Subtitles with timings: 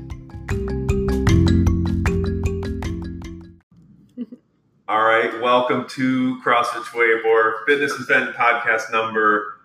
[4.88, 9.60] All right, welcome to CrossFit to Awar Fitness and Fenton podcast number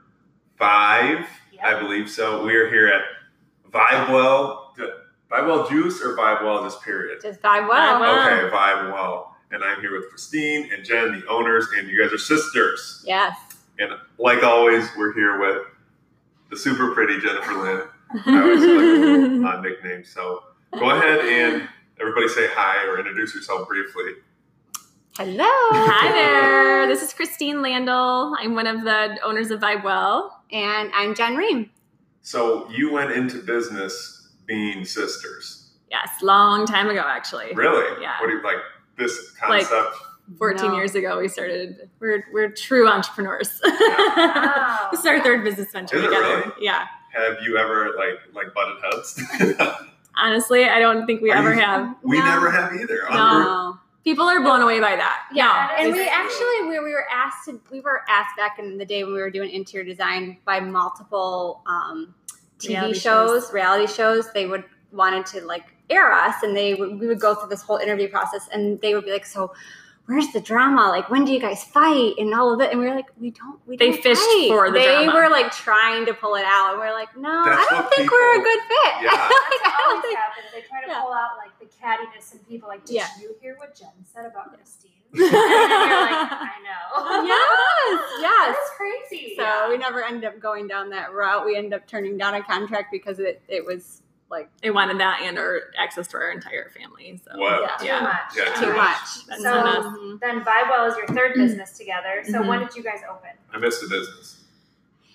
[0.58, 1.24] five,
[1.62, 2.44] I believe so.
[2.44, 3.02] We are here at
[3.76, 4.74] Vibe Well,
[5.30, 7.20] Vibe Well Juice or Vibe Well just period?
[7.20, 7.96] Just vibe well.
[7.96, 8.26] Vibe well.
[8.26, 9.36] Okay, Vibe Well.
[9.52, 13.04] And I'm here with Christine and Jen, the owners, and you guys are sisters.
[13.06, 13.36] Yes.
[13.78, 15.66] And like always, we're here with
[16.50, 17.82] the super pretty Jennifer Lynn.
[18.26, 20.04] I always like a little uh, nickname.
[20.04, 21.68] So go ahead and
[22.00, 24.12] everybody say hi or introduce yourself briefly.
[25.16, 25.44] Hello.
[25.44, 26.86] Hi there.
[26.86, 28.34] This is Christine Landel.
[28.38, 30.42] I'm one of the owners of Vibe Well.
[30.50, 31.70] And I'm Jen Ream.
[32.26, 35.70] So you went into business being sisters.
[35.92, 37.52] Yes, long time ago, actually.
[37.54, 38.02] Really?
[38.02, 38.20] Yeah.
[38.20, 38.56] What do you like
[38.98, 39.16] this
[39.48, 39.96] Like- concept?
[40.36, 40.74] 14 No.
[40.76, 41.88] years ago, we started.
[42.00, 43.48] We're we're true entrepreneurs.
[43.64, 44.88] Wow.
[44.90, 46.20] this is our third business venture Is together.
[46.20, 46.52] really?
[46.60, 46.86] Yeah.
[47.14, 49.70] Have you ever like like butted heads?
[50.16, 51.94] Honestly, I don't think we Are ever you- have.
[52.02, 52.24] we No.
[52.24, 53.02] never have either.
[53.08, 53.78] No.
[54.06, 54.12] Under- No.
[54.12, 55.26] People are blown away by that.
[55.32, 58.78] Yeah, No, and we actually we, we were asked to we were asked back in
[58.78, 62.14] the day when we were doing interior design by multiple um,
[62.58, 63.52] TV Reality shows, shows.
[63.52, 64.32] reality shows.
[64.32, 67.62] They would wanted to like air us, and they would, we would go through this
[67.62, 69.52] whole interview process, and they would be like, "So,
[70.06, 70.88] where's the drama?
[70.88, 73.30] Like, when do you guys fight?" And all of it, and we were like, "We
[73.30, 73.60] don't.
[73.66, 75.14] We They don't fished fight." for the They drama.
[75.14, 77.84] were like trying to pull it out, and we are like, "No, That's I don't
[77.84, 79.10] what think we're a good fit." Yeah.
[79.46, 80.18] Like, I That's don't always think.
[80.18, 80.46] happens.
[80.54, 81.00] They try to Yeah.
[81.02, 82.68] pull out like the cattiness in people.
[82.68, 83.06] Like, did Yeah.
[83.20, 84.90] you hear what Jen said about Christine?
[85.12, 87.22] and you're like, I know.
[87.24, 88.56] Yes, yes.
[88.56, 89.34] That's crazy.
[89.36, 91.46] So we never ended up going down that route.
[91.46, 95.20] We ended up turning down a contract because it, it was like They wanted that
[95.22, 97.20] and our access to our entire family.
[97.24, 97.68] So Wow.
[97.82, 97.98] Yeah.
[97.98, 98.16] too much.
[98.36, 99.26] Yeah, too Too much.
[99.28, 100.20] That's So- on us.
[100.20, 102.22] Then Vibewell is your third business together.
[102.24, 102.48] So Mhm.
[102.48, 103.30] when did you guys open?
[103.54, 104.42] I missed the business.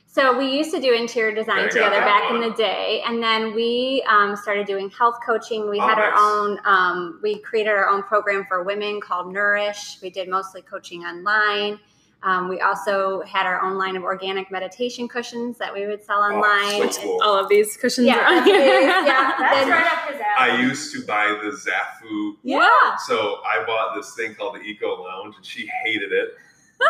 [0.07, 2.44] So we used to do interior design Okay, together back one.
[2.44, 5.69] in the day, and then we um, started doing health coaching.
[5.69, 6.19] We Oh, had our nice.
[6.19, 6.59] own.
[6.66, 10.00] Um, we created our own program for women called Nourish.
[10.01, 11.79] We did mostly coaching online.
[12.23, 16.19] Um, we also had our own line of organic meditation cushions that we would sell
[16.19, 16.91] online.
[16.91, 17.21] so cool.
[17.23, 18.79] All of these cushions Yeah, are on that's here.
[18.81, 19.33] Yeah.
[19.39, 20.51] That's Then- right up his alley.
[20.51, 22.35] I used to buy the Zafu.
[22.43, 22.95] Yeah.
[23.07, 26.29] So I bought this thing called the Eco Lounge, and she hated it.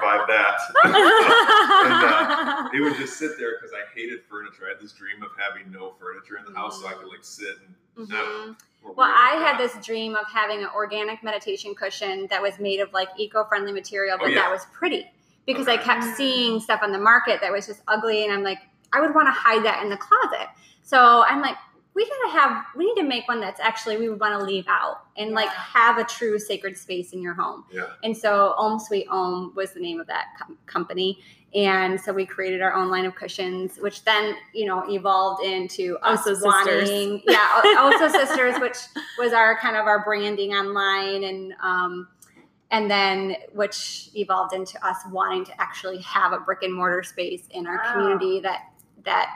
[0.02, 0.58] Buy that.
[1.84, 4.64] And, it would just sit there because I hated furniture.
[4.66, 7.24] I had this dream of having no furniture in the house, so I could like
[7.24, 7.76] sit and.
[7.98, 8.54] I don't know.
[8.54, 8.56] Mhm.
[8.84, 12.80] We're Well, I had this dream of having an organic meditation cushion that was made
[12.80, 14.36] of like eco-friendly material, but Oh, yeah.
[14.44, 15.06] that was pretty
[15.46, 18.60] because I kept seeing stuff on the market that was just ugly, and I'm like,
[18.94, 20.48] I would want to hide that in the closet.
[20.84, 21.56] So I'm like,
[21.94, 24.66] we gotta have, we need to make one that's actually we would want to leave
[24.70, 27.66] out and like have a true sacred space in your home.
[27.72, 27.88] Yeah.
[28.04, 31.20] And so Om Sweet Om was the name of that com- company.
[31.54, 35.98] And so we created our own line of cushions, which then, you know, evolved into
[35.98, 36.46] us Also Sisters.
[36.46, 38.78] wanting, yeah, also Sisters, which
[39.20, 42.08] was our kind of our branding online and, um,
[42.72, 47.44] and then which evolved into us wanting to actually have a brick and mortar space
[47.52, 47.92] in our Wow.
[47.94, 48.72] community that,
[49.04, 49.30] that,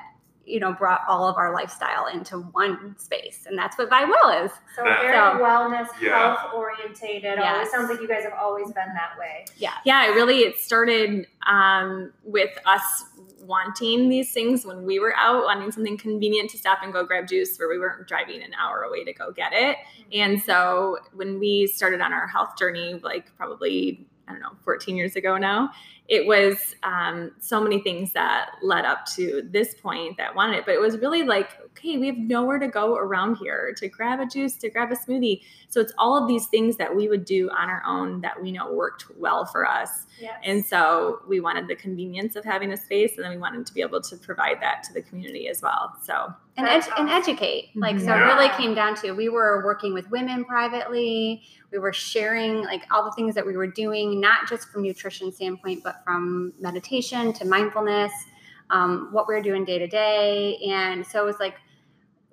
[0.45, 3.45] you know, brought all of our lifestyle into one space.
[3.47, 4.51] And that's what Vibe Well is.
[4.75, 6.35] So That- very So- wellness, Yeah.
[6.35, 7.33] health orientated.
[7.33, 7.53] It Yes.
[7.55, 9.45] always sounds like you guys have always been that way.
[9.57, 9.73] Yeah.
[9.83, 13.05] yeah, it really it started um, with us
[13.45, 17.27] wanting these things when we were out, wanting something convenient to stop and go grab
[17.27, 19.77] juice where we weren't driving an hour away to go get it.
[19.77, 20.09] Mm-hmm.
[20.13, 24.95] And so when we started on our health journey, like probably I don't know, 14
[24.95, 25.69] years ago now,
[26.07, 30.65] it was um, so many things that led up to this point that wanted it.
[30.65, 34.19] But it was really like, okay, we have nowhere to go around here to grab
[34.19, 35.41] a juice, to grab a smoothie.
[35.67, 38.51] So it's all of these things that we would do on our own that we
[38.51, 40.05] know worked well for us.
[40.19, 40.39] Yes.
[40.43, 43.73] And so we wanted the convenience of having a space, and then we wanted to
[43.73, 45.95] be able to provide that to the community as well.
[46.03, 47.71] So and, That's ed- and educate.
[47.75, 48.21] Like, so Mhm.
[48.21, 51.43] it really came down to we were working with women privately.
[51.71, 55.33] We were sharing like all the things that we were doing, not just from nutrition
[55.33, 58.11] standpoint, but from meditation to mindfulness,
[58.69, 60.57] um, what we're doing day to day.
[60.67, 61.55] And so it was like,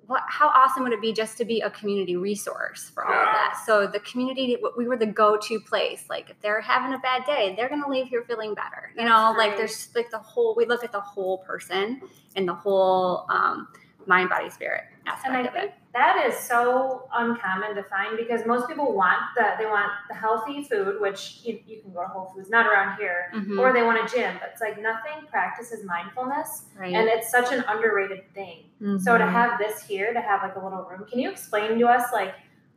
[0.07, 0.21] what?
[0.27, 3.61] How awesome would it be just to be a community resource for all of that?
[3.65, 6.05] So the community, we were the go-to place.
[6.09, 8.91] Like if they're having a bad day, they're gonna leave here feeling better.
[8.97, 10.55] You That's know, like there's like the whole.
[10.55, 12.01] We look at the whole person
[12.35, 13.25] and the whole.
[13.29, 13.69] Um,
[14.07, 15.73] mind, body, spirit aspect And I of think it.
[15.93, 20.63] that is so uncommon to find because most people want the they want the healthy
[20.63, 23.59] food, which you, you can go to Whole Foods, not around here, Mhm.
[23.59, 24.35] or they want a gym.
[24.39, 26.93] But it's like nothing practices mindfulness, right.
[26.93, 28.65] and it's such an underrated thing.
[28.99, 29.31] So to Mhm.
[29.31, 32.33] have this here, to have like a little room, can you explain to us like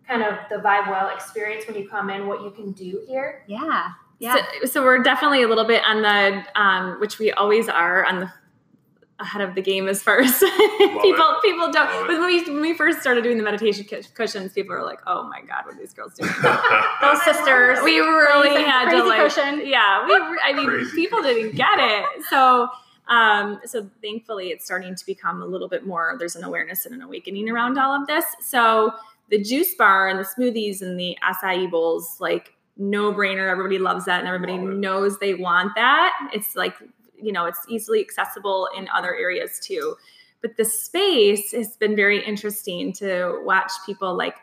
[0.07, 3.43] kind of the Vibe Well experience when you come in, what you can do here?
[3.47, 3.89] yeah.
[4.19, 4.37] Yeah.
[4.61, 8.21] So, so we're definitely a little bit on the, um, which we always are on
[8.21, 8.33] the
[9.19, 11.75] ahead of the game as far as people people don't.
[11.75, 12.09] Love.
[12.09, 15.41] When we when we first started doing the meditation cushions, people were like, "Oh my
[15.43, 16.31] god, what are these girls doing?"
[17.01, 17.79] Those sisters.
[17.83, 19.63] we really Crazy- had crazy to like, cushion.
[19.67, 20.15] yeah, we.
[20.45, 22.69] I mean, Crazy people didn't get it, so.
[23.09, 26.93] Um, so thankfully it's starting to become a little bit more there's an awareness and
[26.97, 28.91] an awakening around all of this so
[29.31, 34.07] the juice bar and the smoothies and the acai bowls like no brainer everybody loves
[34.07, 34.77] that and everybody Love it.
[34.79, 36.75] knows they want that it's like
[37.21, 39.97] you know it's easily accessible in other areas too.
[40.43, 44.37] But the space has been very interesting to watch people like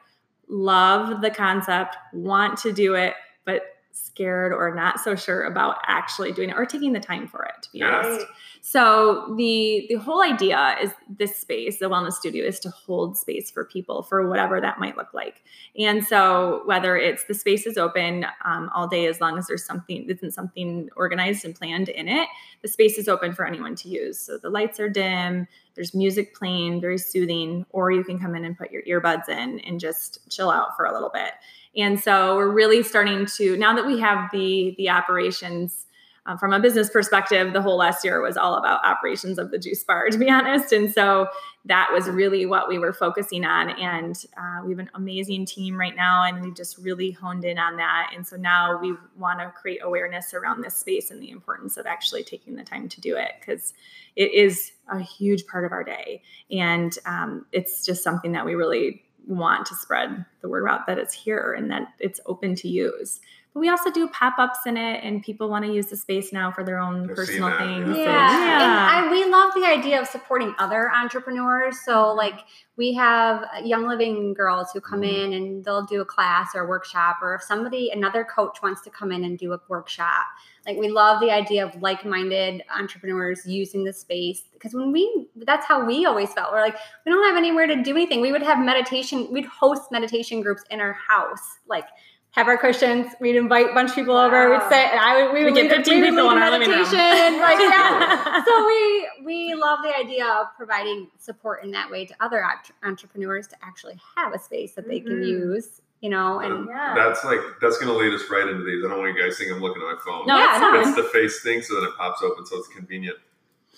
[0.48, 3.14] love the concept want to do it
[3.46, 7.44] but scared or not so sure about actually doing it or taking the time for
[7.44, 8.26] it to be honest
[8.66, 13.52] so the the whole idea is this space, the wellness studio, is to hold space
[13.52, 15.44] for people for whatever that might look like.
[15.78, 19.66] And so whether it's the space is open um, all day as long as there's
[19.66, 22.30] something isn't something organized and planned in it,
[22.62, 24.18] the space is open for anyone to use.
[24.18, 25.46] So the lights are dim,
[25.76, 29.60] there's music playing, very soothing, or you can come in and put your earbuds in
[29.60, 31.34] and just chill out for a little bit.
[31.76, 35.88] And so we're really starting to now that we have the the operations
[36.26, 39.58] um, from a business perspective, the whole last year was all about operations of the
[39.58, 40.72] juice bar, to be honest.
[40.72, 41.28] And so
[41.66, 43.70] that was really what we were focusing on.
[43.72, 47.58] And uh, we have an amazing team right now, and we've just really honed in
[47.58, 48.12] on that.
[48.16, 51.86] And so now we want to create awareness around this space and the importance of
[51.86, 53.74] actually taking the time to do it because
[54.16, 56.22] it is a huge part of our day.
[56.52, 60.98] And um, it's just something that we really want to spread the word out that
[60.98, 63.22] it's here and that it's open to use.
[63.54, 66.34] But we also do pop ups in it, and people want to use the space
[66.34, 67.88] now for their own I've personal that, things.
[67.88, 67.92] yeah.
[67.92, 68.64] and- Yeah.
[69.00, 71.80] And I, we love the idea of supporting other entrepreneurs.
[71.86, 72.40] So, like,
[72.78, 75.26] we have Young Living girls who come Mhm.
[75.26, 78.82] in and they'll do a class or a workshop, or if somebody, another coach wants
[78.82, 80.26] to come in and do a workshop.
[80.66, 85.28] Like, we love the idea of like minded entrepreneurs using the space because when we,
[85.36, 86.52] that's how we always felt.
[86.54, 88.22] We're like, we don't have anywhere to do anything.
[88.22, 91.60] We would have meditation, we'd host meditation groups in our house.
[91.68, 91.86] Like,
[92.34, 93.08] have our cushions.
[93.20, 94.50] We'd invite a bunch of people over.
[94.50, 94.70] We'd Wow.
[94.70, 96.52] sit, and I would we We would get 15 we people lead in a our
[96.52, 96.82] living room.
[96.82, 98.44] Like, yeah.
[98.46, 102.44] so we we love the idea of providing support in that way to other
[102.84, 105.28] entrepreneurs to actually have a space that they can Mhm.
[105.28, 105.80] use.
[106.02, 106.94] You know, and Yeah.
[106.96, 108.84] That's like that's gonna lead us right into these.
[108.84, 110.26] I don't want you guys think I'm looking at my phone.
[110.28, 112.68] No, Yeah, it's no, it's the face thing, so that it pops open, so it's
[112.68, 113.18] convenient.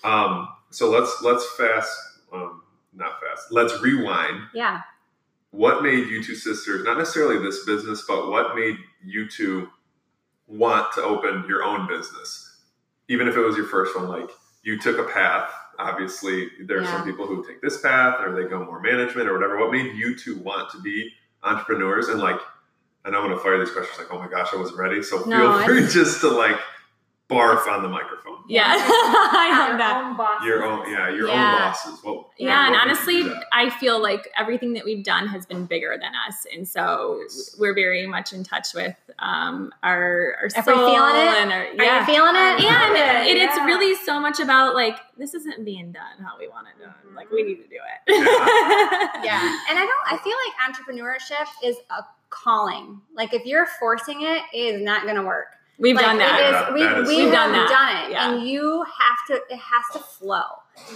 [0.02, 1.90] Um, so let's let's fast,
[2.32, 2.62] um,
[2.94, 3.52] not fast.
[3.52, 4.40] Let's rewind.
[4.54, 4.80] yeah,
[5.56, 9.70] What made you two sisters, not necessarily this business, but what made you two
[10.46, 12.60] want to open your own business,
[13.08, 14.08] even if it was your first one?
[14.08, 14.30] Like
[14.62, 15.50] you took a path.
[15.78, 16.92] Obviously, there are Yeah.
[16.98, 19.58] some people who take this path, or they go more management, or whatever.
[19.58, 21.10] What made you two want to be
[21.42, 22.08] entrepreneurs?
[22.08, 22.40] And like,
[23.04, 23.98] I know I'm going to fire these questions.
[23.98, 25.02] Like, oh my gosh, I wasn't ready.
[25.02, 26.58] So No, feel free just to like
[27.28, 28.36] barf on the microphone.
[28.48, 30.04] Yeah, I Your love that.
[30.04, 30.46] own bosses.
[30.46, 31.52] Your own, yeah, your Yeah.
[31.54, 32.00] own bosses.
[32.04, 36.12] Well, Yeah, and honestly, I feel like everything that we've done has been bigger than
[36.28, 37.56] us, and so Yes.
[37.58, 40.64] we're very much in touch with um, our our Are we soul
[40.94, 41.34] feeling it?
[41.42, 41.98] and our are yeah.
[42.00, 42.64] you feeling it?
[42.70, 43.64] and it, it, it's yeah.
[43.64, 46.94] really so much about like this isn't being done how we want it done.
[47.16, 48.00] Like we need to do it.
[49.24, 54.22] yeah and i don't i feel like entrepreneurship is a calling like if you're forcing
[54.22, 56.40] it it is not going to work We've like, done that.
[56.40, 57.68] It Yeah, is, we, that is- we We've have done that.
[57.68, 58.30] done it, Yeah.
[58.32, 59.34] and you have to.
[59.52, 60.44] It has to flow,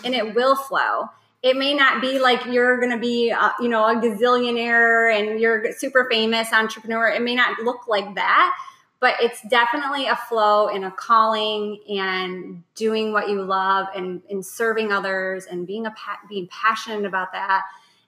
[0.04, 1.08] and it will flow.
[1.42, 5.40] It may not be like you're going to be, a, you know, a gazillionaire and
[5.40, 7.08] you're a super famous entrepreneur.
[7.08, 8.54] It may not look like that,
[9.00, 14.44] but it's definitely a flow and a calling and doing what you love and, and
[14.44, 17.62] serving others and being a pa- being passionate about that.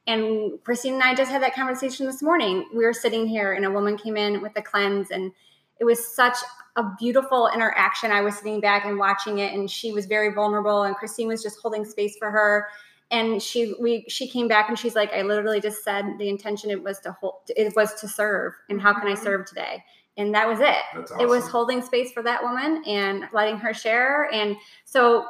[0.07, 2.69] And Christine and I just had that conversation this morning.
[2.75, 5.33] We were sitting here, and a woman came in with a cleanse, and
[5.81, 6.37] it was such
[6.77, 8.11] a beautiful interaction.
[8.11, 11.43] I was sitting back and watching it, and she was very vulnerable, and Christine was
[11.43, 12.69] just holding space for her.
[13.11, 16.71] And she we she came back and she's like, I literally just said the intention
[16.71, 19.23] it was to hold it was to serve, and how can I Mhm.
[19.23, 19.85] serve today?
[20.17, 20.77] And that was it.
[20.95, 24.31] That's It was holding space for that woman and letting her share.
[24.33, 25.27] And so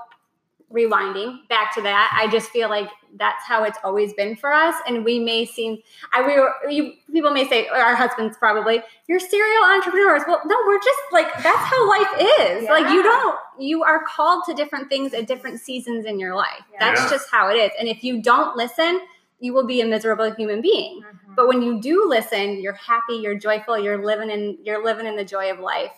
[0.72, 2.88] rewinding back to that, I just feel like
[3.18, 4.74] that's how it's always been for us.
[4.86, 5.78] And we may seem,
[6.12, 10.22] I we were, you, people may say, our husbands probably, you're serial entrepreneurs.
[10.26, 12.08] Well, no, we're just like that's how life
[12.40, 12.68] is.
[12.68, 16.62] Like you don't, you are called to different things at different seasons in your life.
[16.72, 16.78] Yeah.
[16.80, 17.10] That's Yeah.
[17.10, 17.70] just how it is.
[17.78, 19.00] And if you don't listen,
[19.40, 21.02] you will be a miserable human being.
[21.02, 21.34] Mhm.
[21.34, 25.16] But when you do listen, you're happy, you're joyful, you're living in you're living in
[25.16, 25.90] the joy of life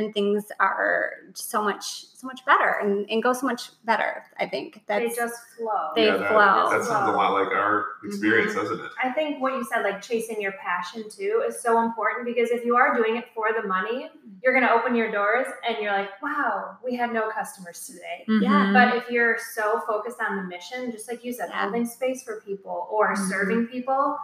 [0.00, 4.22] and things are so much so much better and, and go so much better.
[4.38, 5.92] I think they just flow.
[5.96, 6.68] They yeah, that, flow.
[6.70, 8.60] that sounds a lot like our experience, Mm-hmm.
[8.68, 8.92] doesn't it?
[9.02, 12.62] I think what you said, like chasing your passion too, is so important because if
[12.62, 14.10] you are doing it for the money,
[14.42, 18.24] you're going to open your doors and you're like, wow, we had no customers today.
[18.28, 18.66] Yeah.
[18.66, 18.74] Mhm.
[18.74, 21.62] But if you're so focused on the mission, just like you said, Yeah.
[21.62, 23.28] holding space for people or Mhm.
[23.30, 24.18] serving people,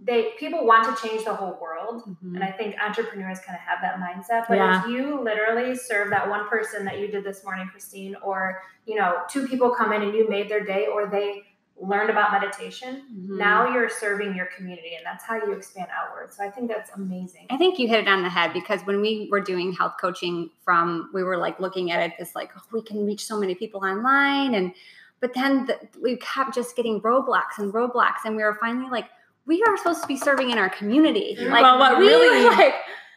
[0.00, 2.02] they people want to change the whole world.
[2.06, 2.34] Mhm.
[2.36, 4.46] And I think entrepreneurs kind of have that mindset.
[4.48, 4.82] But Yeah.
[4.82, 8.94] if you literally serve that one person that you did this morning, Christine, or you
[8.94, 11.44] know, two people come in and you made their day, or they
[11.80, 13.36] learned about meditation, Mhm.
[13.38, 16.32] now you're serving your community, and that's how you expand outward.
[16.32, 17.46] So I think that's amazing.
[17.50, 20.50] I think you hit it on the head because when we were doing health coaching
[20.64, 23.54] from we were like looking at it as like oh, we can reach so many
[23.54, 24.72] people online and
[25.20, 29.08] but then the, we kept just getting roadblocks and roadblocks and we were finally like
[29.48, 32.74] we are supposed to be serving in our community like Well, what we really- like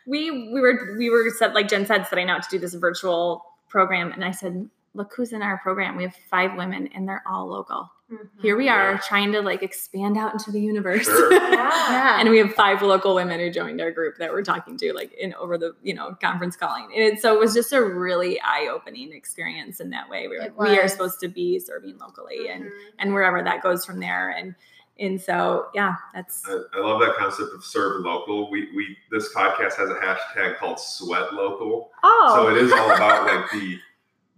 [0.08, 3.46] we we were we were said like Jen said setting out to do this virtual
[3.70, 5.96] program, and I said, look who's in our program.
[5.96, 7.90] We have five women, and they're all local.
[8.12, 8.28] Mhm.
[8.42, 8.98] Here we are Yeah.
[9.08, 11.06] trying to like expand out into the universe.
[11.06, 11.32] Sure.
[11.52, 11.70] Yeah.
[11.92, 14.94] yeah and we have five local women who joined our group that we're talking to
[14.94, 17.82] like in over the you know conference calling and it, so it was just a
[17.82, 21.60] really eye-opening experience in that way we we're It like we are supposed to be
[21.60, 22.70] serving locally and Mhm.
[23.00, 24.56] and wherever that goes from there and
[25.02, 28.50] and so yeah that's I, I love that concept of serve local.
[28.50, 31.92] We we this podcast has a hashtag called Sweat Local.
[32.04, 33.78] oh So it is all about like the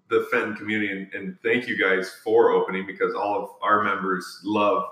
[0.09, 4.41] the Fenton community, and, and thank you guys for opening because all of our members
[4.43, 4.83] love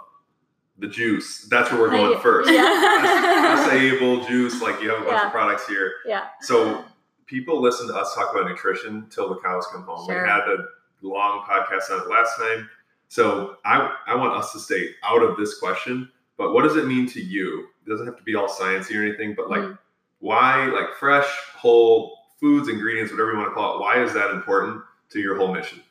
[0.80, 1.48] the juice.
[1.50, 2.50] That's where we're going I- first.
[2.52, 4.26] yeah.
[4.28, 5.26] Juice, like you have a bunch Yeah.
[5.28, 5.92] of products here.
[6.06, 6.84] yeah So
[7.28, 10.06] people listen to us talk about nutrition till the cows come home.
[10.08, 10.24] Sure.
[10.24, 10.58] We had a
[11.02, 12.70] long podcast on it last time.
[13.12, 16.86] So I, I want us to stay out of this question, but what does it
[16.88, 17.68] mean to you?
[17.86, 19.78] It doesn't have to be all sciencey or anything, but like Mhm.
[20.20, 21.28] why like fresh,
[21.58, 25.36] whole foods, ingredients, whatever you want to call it, why is that important to your
[25.36, 25.82] whole mission?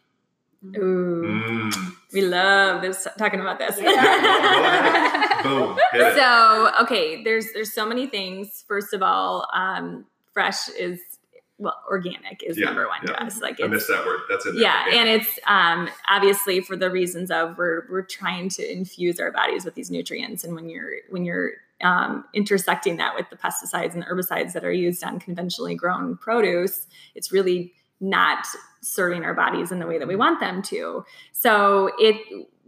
[0.77, 1.93] ooh Mm.
[2.15, 5.41] we love this talking about this Yeah.
[5.43, 5.79] Boom.
[6.17, 11.00] So okay there's there's so many things first of all um fresh is
[11.61, 13.12] well organic is Yeah, number one yeah.
[13.12, 14.21] to us like I miss that word.
[14.29, 14.55] That's it.
[14.55, 14.62] there.
[14.62, 19.31] yeah and it's um obviously for the reasons of we're we're trying to infuse our
[19.31, 21.52] bodies with these nutrients and when you're when you're
[21.83, 26.87] um, intersecting that with the pesticides and herbicides that are used on conventionally grown produce
[27.14, 28.47] it's really not
[28.83, 32.17] serving our bodies in the way that we want them to so it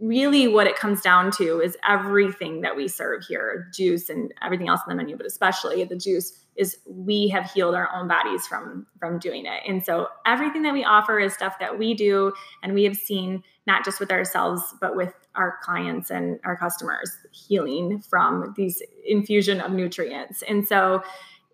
[0.03, 4.67] really what it comes down to is everything that we serve here juice and everything
[4.67, 8.45] else on the menu but especially the juice is we have healed our own bodies
[8.45, 9.63] from from doing it.
[9.67, 13.43] And so everything that we offer is stuff that we do and we have seen
[13.65, 19.61] not just with ourselves but with our clients and our customers healing from these infusion
[19.61, 20.43] of nutrients.
[20.43, 21.01] And so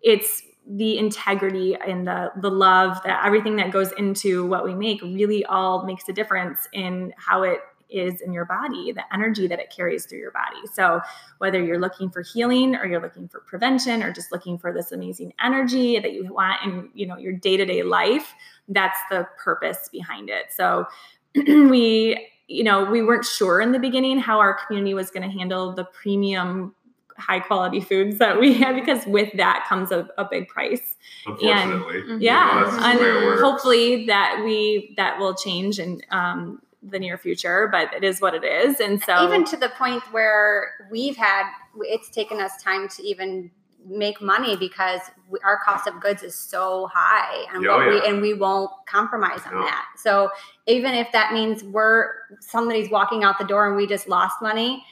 [0.02, 5.00] it's the integrity and the the love that everything that goes into what we make
[5.02, 9.58] really all makes a difference in how it is in your body the energy that
[9.58, 11.00] it carries through your body so
[11.38, 14.92] whether you're looking for healing or you're looking for prevention or just looking for this
[14.92, 18.34] amazing energy that you want in you know your day-to-day life
[18.68, 20.86] that's the purpose behind it so
[21.34, 25.36] we you know we weren't sure in the beginning how our community was going to
[25.36, 26.74] handle the premium
[27.16, 32.02] high quality foods that we have because with that comes a, a big price Unfortunately.
[32.02, 32.20] Mhm.
[32.20, 36.62] yeah that's just the way it and hopefully that we that will change and um,
[36.82, 38.80] the near future but it is what it is.
[38.80, 41.44] And so even to the point where we've had
[41.82, 43.50] it's taken us time to even
[43.86, 48.06] make money because we, our cost of goods is so high and Oh, what we
[48.08, 49.62] and we won't compromise on No.
[49.62, 49.86] that.
[49.96, 50.30] So
[50.66, 54.84] even if that means we're somebody's walking out the door and we just lost money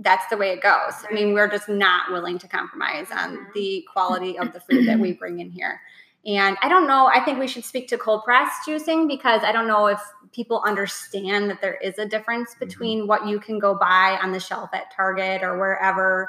[0.00, 0.92] that's the way it goes.
[1.10, 3.52] I mean we're just not willing to compromise on Mhm.
[3.54, 5.80] the quality of the food that we bring in here
[6.26, 9.52] and i don't know i think we should speak to cold press juicing because i
[9.52, 10.00] don't know if
[10.32, 12.64] people understand that there is a difference Mm-hmm.
[12.66, 16.28] between what you can go buy on the shelf at target or wherever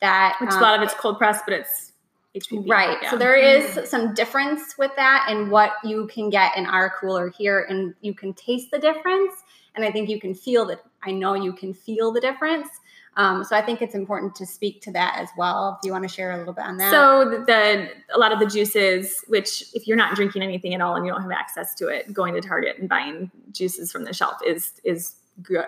[0.00, 1.90] that which a um, lot of it's cold pressed but it's
[2.36, 2.68] HPP.
[2.70, 2.98] Right.
[3.02, 3.10] Yeah.
[3.10, 7.28] So there is some difference with that and what you can get in our cooler
[7.28, 9.34] here, and you can taste the difference.
[9.74, 10.84] And I think you can feel that.
[11.02, 12.68] I know you can feel the difference.
[13.16, 15.78] Um, so I think it's important to speak to that as well.
[15.80, 16.90] If you want to share a little bit on that.
[16.90, 20.80] So the, the a lot of the juices, which if you're not drinking anything at
[20.80, 24.04] all and you don't have access to it, going to Target and buying juices from
[24.04, 25.16] the shelf is is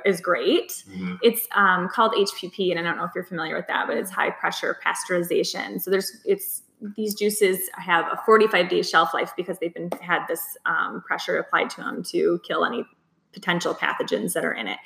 [0.04, 0.84] is great.
[0.90, 1.18] Mhm.
[1.22, 4.10] It's um, called HPP, and I don't know if you're familiar with that, but it's
[4.10, 5.80] high pressure pasteurization.
[5.80, 6.62] So there's it's
[6.96, 11.38] these juices have a 45 day shelf life because they've been had this um, pressure
[11.38, 12.84] applied to them to kill any
[13.32, 14.78] potential pathogens that are in it.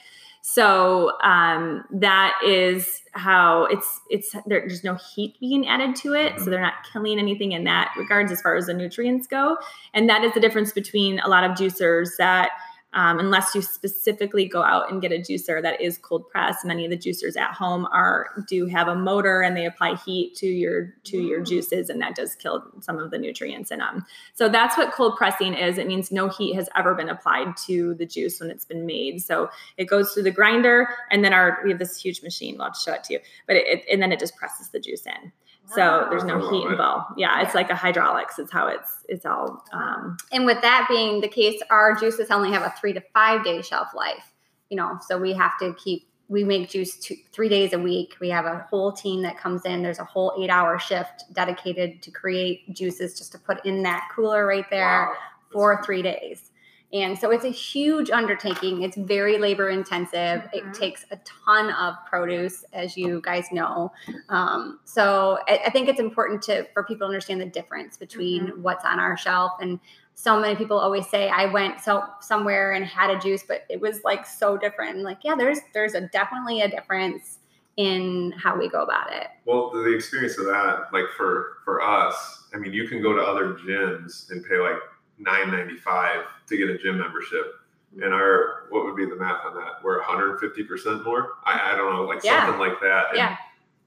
[0.49, 6.39] So um, that is how it's it's there, there's no heat being added to it,
[6.39, 9.57] so they're not killing anything in that regards as far as the nutrients go.
[9.93, 12.51] And that is the difference between a lot of juicers that
[12.93, 16.85] um, unless you specifically go out and get a juicer that is cold press many
[16.85, 20.47] of the juicers at home are do have a motor and they apply heat to
[20.47, 24.49] your to your juices and that does kill some of the nutrients in them so
[24.49, 25.79] that's what cold pressing is.
[25.79, 29.23] It means no heat has ever been applied to the juice when it's been made.
[29.23, 32.67] So it goes through the grinder and then our we have this huge machine we'll
[32.67, 34.81] have to show it to you but it, it and then it just presses the
[34.81, 35.33] juice in
[35.75, 39.65] so there's no heat involved yeah it's like a hydraulics it's how it's it's all
[39.73, 43.45] um, And with that being the case, our juices only have a three to five
[43.45, 44.33] day shelf life.
[44.71, 46.09] You know, so we have to keep.
[46.29, 48.17] We make juice two, three days a week.
[48.21, 49.81] We have a whole team that comes in.
[49.83, 54.09] There's a whole eight hour shift dedicated to create juices just to put in that
[54.13, 55.15] cooler right there Wow.
[55.53, 56.51] for three days.
[56.93, 58.83] And so it's a huge undertaking.
[58.83, 60.43] It's very labor intensive.
[60.43, 60.55] Mhm.
[60.55, 63.93] It takes a ton of produce, as you guys know.
[64.29, 68.63] Um, so I, I think it's important to for people to understand the difference between
[68.63, 69.53] what's on our shelf.
[69.61, 69.81] And
[70.15, 73.81] so many people always say, "I went so somewhere and had a juice, but it
[73.81, 77.39] was like so different." And like, yeah, there's there's a definitely a difference
[77.77, 79.27] in how we go about it.
[79.45, 83.13] Well, the, the experience of that, like for for us, I mean, you can go
[83.13, 84.79] to other gyms and pay like
[85.19, 87.55] nine ninety five to get a gym membership,
[88.03, 89.83] and our what would be the math on that?
[89.83, 91.35] We're one hundred and fifty percent more.
[91.45, 92.45] I, I don't know, like Yeah.
[92.47, 93.09] something like that.
[93.11, 93.37] And Yeah.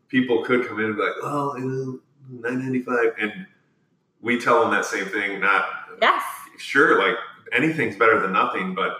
[0.07, 1.53] people could come in and be like, "Oh,
[2.29, 3.45] nine ninety five, and
[4.21, 5.39] we tell them that same thing.
[5.39, 5.65] Not
[6.01, 6.23] Yes.
[6.57, 7.15] sure, like
[7.51, 8.97] anything's better than nothing, but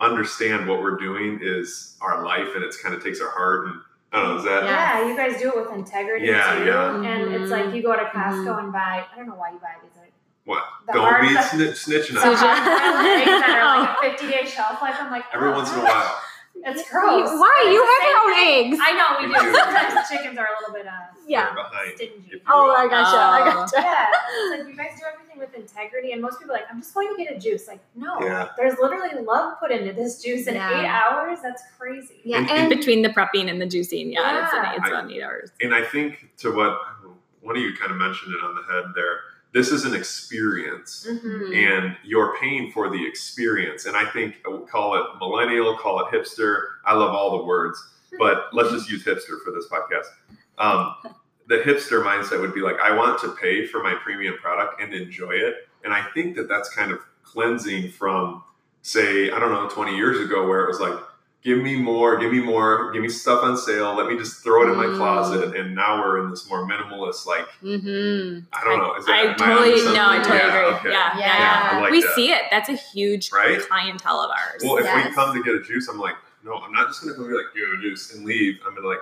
[0.00, 3.76] understand what we're doing is our life, and it's kind of takes our heart and.
[4.14, 4.98] I don't know, is that Yeah.
[5.00, 6.64] Yeah, you guys do it with integrity Yeah, too.
[6.66, 6.96] yeah.
[7.02, 7.64] And it's Mhm.
[7.66, 8.58] like you go to Costco Mhm.
[8.64, 9.06] and buy.
[9.10, 10.11] I don't know why you buy these.
[10.46, 10.64] Like, what?
[10.86, 12.32] the Don't hard- be the- sni- snitching the on Suja.
[12.34, 12.40] us.
[12.40, 14.94] hard eggs that are like a 50 day shelf life.
[14.98, 16.20] I'm like, every oh, once in a while.
[16.64, 17.28] It's gross.
[17.30, 17.60] Why?
[17.64, 18.34] But You it's have your own
[18.66, 18.78] eggs.
[18.80, 19.40] I know we We do.
[19.40, 19.56] do.
[19.58, 20.92] Sometimes the chickens are a little bit uh,
[21.26, 21.46] Yeah.
[21.46, 21.92] They're behind.
[21.96, 22.28] stingy.
[22.30, 22.70] you Oh, will.
[22.76, 23.16] I gotcha.
[23.16, 23.54] I Oh.
[23.54, 23.76] gotcha.
[23.78, 26.80] Yeah, it's like you guys do everything with integrity, and most people are like, I'm
[26.80, 27.66] just going to get a juice.
[27.66, 28.48] Like, no, Yeah.
[28.58, 30.78] there's literally love put into this juice in Yeah.
[30.80, 31.38] eight hours.
[31.42, 32.20] That's crazy.
[32.22, 34.72] Yeah, And- and between the prepping and the juicing yeah, it's, Yeah.
[34.74, 36.78] an, it's I- on eight hours And I think to what
[37.40, 39.20] one of you kind of mentioned it on the head there.
[39.52, 41.54] This is an experience, Mhm.
[41.54, 43.84] and you're paying for the experience.
[43.86, 46.62] And I think uh, call it millennial, call it hipster.
[46.86, 47.78] I love all the words,
[48.18, 50.06] but let's just use hipster for this podcast.
[50.58, 50.94] Um,
[51.48, 54.94] the hipster mindset would be like, I want to pay for my premium product and
[54.94, 55.68] enjoy it.
[55.84, 58.42] And I think that that's kind of cleansing from,
[58.82, 60.94] say, I don't know, 20 years ago, where it was like,
[61.42, 63.94] give me more, give me more, give me stuff on sale.
[63.94, 64.96] Let me just throw it in my Mm.
[64.96, 65.56] closet.
[65.56, 68.40] And now we're in this more minimalist, like, mm-hmm.
[68.52, 68.94] I don't know.
[68.94, 69.94] Is that, I am totally something?
[69.94, 70.76] no, I totally Yeah, agree.
[70.78, 70.90] okay.
[70.90, 71.72] Yeah, yeah, Yeah.
[71.74, 71.80] yeah.
[71.80, 72.14] Like we that.
[72.14, 72.42] see it.
[72.50, 73.60] That's a huge Right?
[73.60, 74.62] clientele of ours.
[74.64, 75.08] Well, if Yes.
[75.08, 77.34] we come to get a juice, I'm like, no, I'm not just gonna come be
[77.34, 78.60] like, give a juice and leave.
[78.66, 78.98] I'm gonna like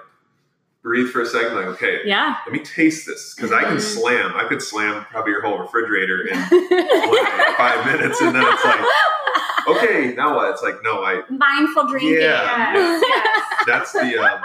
[0.82, 2.36] breathe for a second, like, okay, yeah.
[2.46, 3.80] let me taste this because I can Mhm.
[3.80, 4.32] slam.
[4.34, 8.80] I could slam probably your whole refrigerator in like, five minutes, and then it's like,
[9.68, 10.50] okay, now what?
[10.50, 11.22] It's like, no, I.
[11.30, 12.14] Mindful drinking.
[12.20, 13.00] Yeah.
[13.02, 13.44] Yes.
[13.66, 14.18] That's the.
[14.18, 14.40] Um,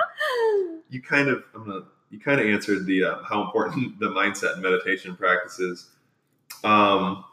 [0.90, 1.44] you kind of.
[1.54, 1.86] I'm gonna.
[2.10, 5.90] You kind of answered the uh, how important the mindset and meditation practices.
[6.64, 7.24] Um.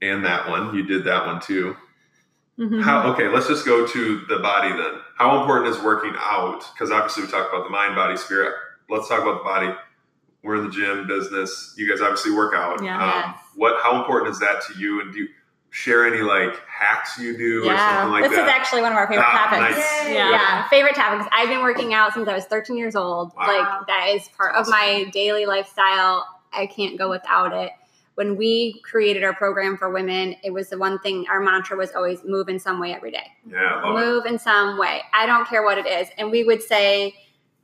[0.00, 1.76] And that one, you did that one too.
[2.58, 2.82] Mhm.
[2.82, 5.00] How okay, let's just go to the body then.
[5.22, 6.64] How important is working out?
[6.74, 8.52] Because obviously we talk about the mind, body, spirit.
[8.90, 9.72] Let's talk about the body.
[10.42, 11.74] We're in the gym business.
[11.78, 12.82] You guys obviously work out.
[12.82, 12.96] Yeah.
[13.00, 13.36] Um, Yes.
[13.54, 15.00] what how important is that to you?
[15.00, 15.28] And do you
[15.70, 18.30] share any like hacks you do or something like that?
[18.30, 19.76] this is actually one of our favorite Ah, topics.
[19.76, 20.08] nice.
[20.08, 20.30] Yeah.
[20.32, 21.28] Yeah, favorite topics.
[21.32, 23.32] I've been working out since I was 13 years old.
[23.36, 23.46] Wow.
[23.46, 26.26] Like that is part of my daily lifestyle.
[26.52, 27.70] I can't go without it.
[28.14, 31.92] When we created our program for women, it was the one thing our mantra was
[31.92, 33.26] always move in some way every day.
[33.46, 34.06] Yeah, I love it.
[34.06, 35.00] move in some way.
[35.14, 36.08] I don't care what it is.
[36.18, 37.14] And we would say,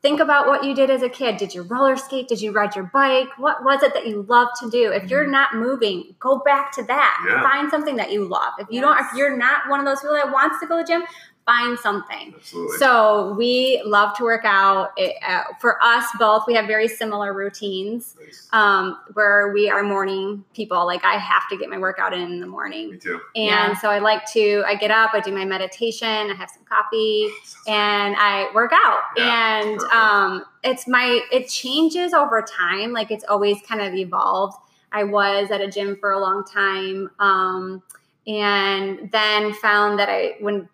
[0.01, 1.37] think about what you did as a kid.
[1.37, 2.29] Did you roller skate?
[2.29, 3.29] Did you ride your bike?
[3.37, 4.93] What was it that you loved to do?
[4.93, 5.33] If you're mm.
[5.33, 7.25] not moving, go back to that.
[7.29, 7.43] Yeah.
[7.43, 8.55] Find something that you love.
[8.59, 10.83] If you don't, if you're not one of those people that wants to go to
[10.83, 11.03] the gym,
[11.49, 12.35] find something.
[12.37, 12.77] Absolutely.
[12.77, 14.91] So we love to work out.
[14.99, 18.49] It, uh, for us both, we have very similar routines Nice.
[18.53, 20.85] um, where we are morning people.
[20.85, 22.91] Like I have to get my workout in in the morning.
[22.91, 23.19] Me too.
[23.35, 23.75] And Yeah.
[23.79, 27.31] so I like to, I get up, I do my meditation, I have some coffee,
[27.67, 29.01] and I work out.
[29.17, 32.93] Yeah, and um, it's my, it changes over time.
[32.93, 34.59] Like it's always kind of evolved.
[34.93, 37.09] I was at a gym for a long time.
[37.19, 37.83] Um,
[38.29, 40.69] and then found that I, when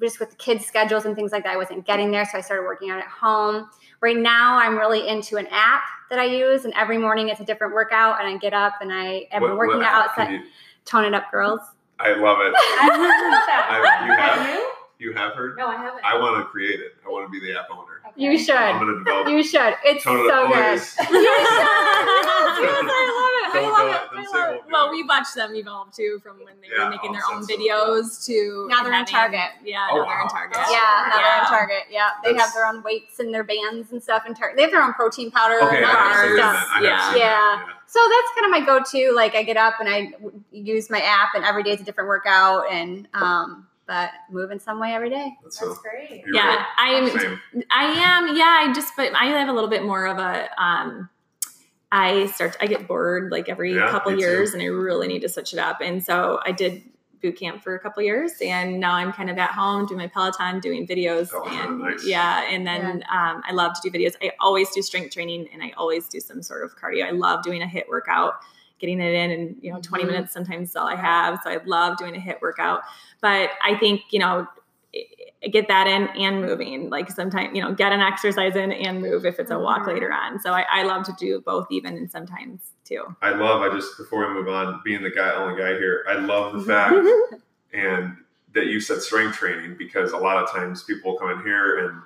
[0.00, 2.24] just with the kids' schedules and things like that, I wasn't getting there.
[2.24, 3.68] So I started working out at home.
[4.00, 7.44] Right now, I'm really into an app that I use, and every morning it's a
[7.44, 8.18] different workout.
[8.20, 10.30] And I get up and I been What- working what- out outside.
[10.30, 10.44] you-
[10.86, 11.60] Tone it up, girls.
[11.98, 12.54] I love it.
[12.80, 13.68] I've heard of that.
[14.00, 14.54] I- you Have have?
[14.54, 14.72] you?
[14.98, 15.56] You have heard?
[15.58, 16.04] No, I haven't.
[16.04, 16.94] I want to create it.
[17.04, 17.89] I want to be the app owner.
[18.16, 18.54] You should.
[18.56, 19.74] I'm going to develop You should.
[19.84, 20.78] It's so up good.
[20.78, 20.96] boys.
[21.10, 23.50] Yes, I love it.
[23.50, 23.90] I Don't love it.
[23.92, 24.00] it.
[24.00, 24.60] I love it it.
[24.60, 27.22] won't do Well, we watched them evolve too from when they Yeah, were making their
[27.32, 27.66] own send some.
[27.66, 29.50] videos to Now they're in Target.
[29.64, 30.28] Yeah, Oh, now they're in.
[30.28, 30.54] Target.
[30.56, 31.82] That's Yeah, now they're in Target.
[31.90, 34.56] Yeah, they That's- have their own weights and their bands and stuff in Target.
[34.56, 35.60] They have their own protein powder.
[35.62, 36.52] Okay, and I all that seen stuff.
[36.54, 36.68] that.
[36.76, 37.10] I Yeah.
[37.12, 37.28] seen Yeah.
[37.28, 37.66] that.
[37.86, 39.12] So that's kind of my go-to.
[39.12, 41.84] Like I get up and I w- use my app, and every day is a
[41.84, 45.36] different workout, and um, but move in some way every day.
[45.42, 46.22] That's, That's so, great.
[46.32, 46.66] Yeah, right.
[46.78, 47.18] I am.
[47.18, 47.40] Same.
[47.72, 48.36] I am.
[48.36, 48.94] Yeah, I just.
[48.96, 50.48] But I have a little bit more of a.
[50.62, 51.10] um
[51.92, 52.56] I start.
[52.60, 54.22] I get bored like every Yeah, couple me too.
[54.24, 55.78] years, and I really need to switch it up.
[55.82, 56.84] And so I did
[57.20, 60.06] boot camp for a couple years, and now I'm kind of at home doing my
[60.06, 62.06] Peloton, doing videos, Oh, and nice.
[62.06, 62.44] yeah.
[62.48, 64.14] And then um, I love to do videos.
[64.22, 67.04] I always do strength training, and I always do some sort of cardio.
[67.06, 68.34] I love doing a HIIT workout.
[68.78, 70.06] Getting it in and you know 20 Mhm.
[70.06, 71.40] minutes sometimes is all I have.
[71.44, 72.80] So I love doing a HIIT workout.
[73.20, 74.46] But I think, you know,
[75.50, 76.90] get that in and moving.
[76.90, 79.94] Like sometimes, you know, get an exercise in and move if it's a walk Mhm.
[79.94, 80.38] later on.
[80.40, 83.16] So I, I love to do both even and sometimes too.
[83.22, 86.14] I love, I just, before we move on, being the guy, only guy here, I
[86.14, 86.94] love the fact
[87.72, 88.16] and
[88.52, 92.02] that you said strength training because a lot of times people come in here and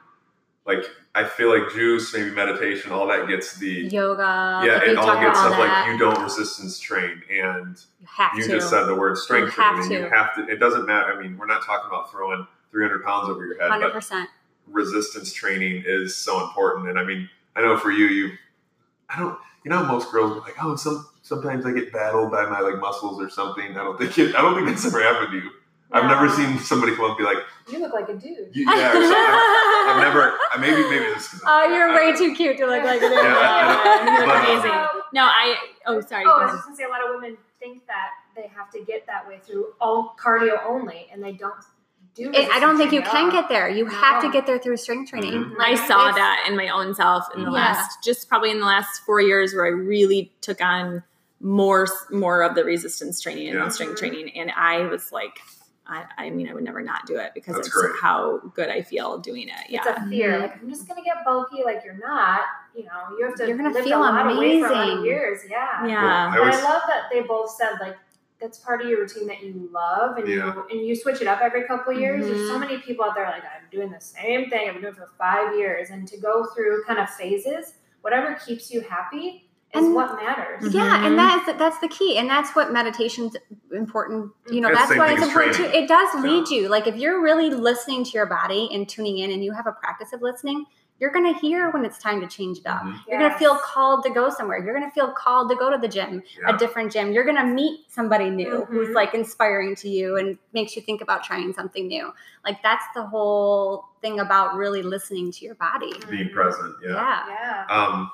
[0.66, 4.62] like I feel like juice, maybe meditation, all that gets the Yoga.
[4.64, 5.58] yeah, it all gets stuff that.
[5.60, 9.62] like you don't resistance train and You have you just said the word strength You
[9.62, 10.04] have training.
[10.04, 10.48] You have to.
[10.48, 11.12] It doesn't matter.
[11.12, 14.26] I mean, we're not talking about throwing 300 pounds over your head, 100%.
[14.66, 16.88] resistance training is so important.
[16.88, 18.32] And I mean, I know for you, you,
[19.08, 22.46] I don't, you know, most girls are like, oh, some sometimes I get battled by
[22.46, 23.72] my like muscles or something.
[23.72, 24.34] I don't think it.
[24.34, 25.50] I don't think that's ever happened to you.
[25.92, 27.38] I've never seen somebody come up and be like,
[27.70, 28.48] You look like a dude.
[28.52, 29.00] "You- yeah, or.
[29.00, 30.36] I've, I've never.
[30.52, 31.32] I maybe maybe this.
[31.34, 33.12] is- Oh, you're I- way too cute to look like it.
[33.12, 35.02] Yeah, I- I- you look but, uh, amazing.
[35.12, 36.24] No, I, oh, sorry.
[36.26, 38.80] Oh, I was just gonna say a lot of women think that they have to
[38.84, 41.54] get that way through all cardio only, and they don't
[42.16, 42.30] do.
[42.32, 43.68] It, I don't think you can get there.
[43.68, 45.32] You have to get there through strength training.
[45.32, 45.54] Mhm.
[45.60, 47.56] I saw that in my own self in the Yeah.
[47.56, 51.02] last, just probably in the last four years, where I really took on
[51.40, 53.68] more more of the resistance training and Yeah.
[53.68, 55.38] strength training, and I was like,
[55.86, 57.92] I, I mean, I would never not do it because That's it's great.
[58.00, 59.54] how good I feel doing it.
[59.68, 59.80] Yeah.
[59.80, 60.30] It's Yeah, a fear.
[60.32, 60.40] Mhm.
[60.42, 61.62] Like I'm just gonna get bulky.
[61.62, 62.40] Like you're not.
[62.74, 63.46] You know, you have to.
[63.46, 64.98] You're gonna feel a lot of weight for a lot amazing.
[65.00, 65.40] of years.
[65.48, 65.86] Yeah.
[65.86, 66.30] yeah.
[66.32, 67.96] I But I love that they both said like
[68.40, 70.54] that's part of your routine that you love, and Yeah.
[70.54, 72.24] you and you switch it up every couple of years.
[72.26, 72.60] There's so Mhm.
[72.60, 74.66] many people out there like I'm doing the same thing.
[74.68, 78.34] I've been doing it for five years, and to go through kind of phases, whatever
[78.46, 79.43] keeps you happy
[79.74, 80.72] is And- what matters.
[80.74, 81.06] Yeah, Mhm.
[81.06, 83.36] and that's that's the key, and that's what meditation's
[83.72, 84.32] important.
[84.50, 85.72] You know, It's that's why it's important training.
[85.72, 85.78] too.
[85.78, 86.68] It does lead you.
[86.68, 89.72] Like if you're really listening to your body and tuning in, and you have a
[89.72, 90.64] practice of listening,
[91.00, 92.82] you're gonna hear when it's time to change it up.
[92.82, 93.00] Mhm.
[93.08, 94.64] You're gonna feel called to go somewhere.
[94.64, 96.54] You're gonna feel called to go to the gym, Yeah.
[96.54, 97.10] a different gym.
[97.12, 98.94] You're gonna meet somebody new who's Mhm.
[98.94, 102.12] like inspiring to you and makes you think about trying something new.
[102.44, 105.92] Like that's the whole thing about really listening to your body.
[106.08, 106.76] being present.
[106.82, 106.92] Yeah.
[106.92, 107.24] Yeah.
[107.28, 107.64] Yeah.
[107.68, 108.12] Um,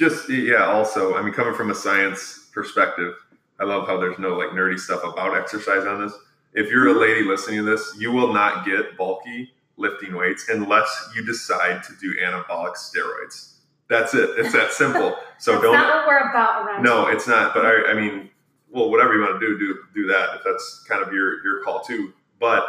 [0.00, 0.64] just yeah.
[0.64, 3.12] Also, I mean, coming from a science perspective,
[3.60, 6.14] I love how there's no like nerdy stuff about exercise on this.
[6.54, 11.10] If you're a lady listening to this, you will not get bulky lifting weights unless
[11.14, 13.56] you decide to do anabolic steroids.
[13.88, 14.30] That's it.
[14.38, 15.16] It's that simple.
[15.40, 15.72] So That's don't.
[15.72, 16.82] not what we're about around.
[16.82, 17.54] No, it's not.
[17.54, 18.28] But I, I mean,
[18.68, 20.34] well, whatever you want to do, do do that.
[20.34, 22.12] If that's kind of your your call too.
[22.38, 22.62] But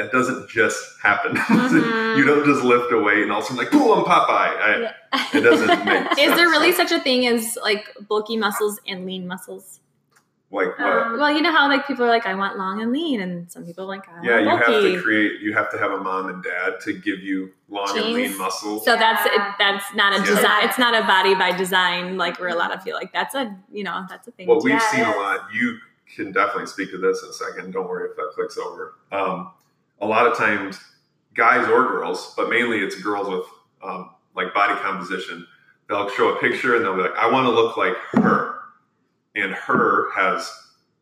[0.00, 1.36] that doesn't just happen.
[1.36, 2.16] Mhm.
[2.16, 4.56] you don't just lift a weight and all of a sudden like, boom, I'm Popeye.
[5.12, 9.04] I, It doesn't make Is there really such a thing as like bulky muscles and
[9.04, 9.80] lean muscles?
[10.52, 10.88] like what?
[10.88, 13.50] Um, Well, you know how like people are like, I want long and lean, and
[13.52, 15.40] some people are like, I yeah, want you have to create.
[15.40, 18.84] You have to have a mom and dad to give you long and lean muscles.
[18.84, 20.24] So that's it, that's not a Yeah.
[20.34, 20.64] design.
[20.68, 23.54] It's not a body by design like where a lot of feel like that's a
[23.70, 24.48] you know that's a thing.
[24.48, 25.52] Well, we've Yeah, seen a lot.
[25.52, 25.78] You
[26.16, 27.72] can definitely speak to this in a second.
[27.72, 28.94] Don't worry if that clicks over.
[29.12, 29.52] Um,
[30.00, 30.78] a lot of times,
[31.34, 33.44] guys or girls, but mainly it's girls with
[33.82, 35.46] um, like body composition.
[35.88, 38.58] They'll show a picture and they'll be like, "I want to look like her,"
[39.34, 40.50] and her has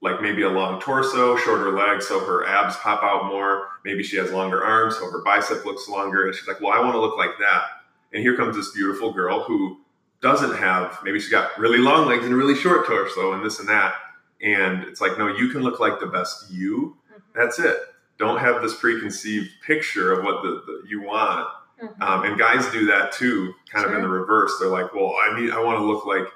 [0.01, 3.69] like maybe a long torso, shorter legs, so her abs pop out more.
[3.85, 6.27] Maybe she has longer arms, so her bicep looks longer.
[6.27, 7.65] And she's like, well, I want to look like that.
[8.13, 9.79] And here comes this beautiful girl who
[10.21, 13.59] doesn't have, maybe she's got really long legs and a really short torso and this
[13.59, 13.95] and that.
[14.41, 16.97] And it's like, no, you can look like the best you.
[17.35, 17.77] That's it.
[18.19, 21.49] Don't have this preconceived picture of what the, the you want.
[21.83, 22.01] Mhm.
[22.03, 24.53] Um, and guys do that too, kind of in the reverse.
[24.59, 26.27] They're like, well, I need, I want to look like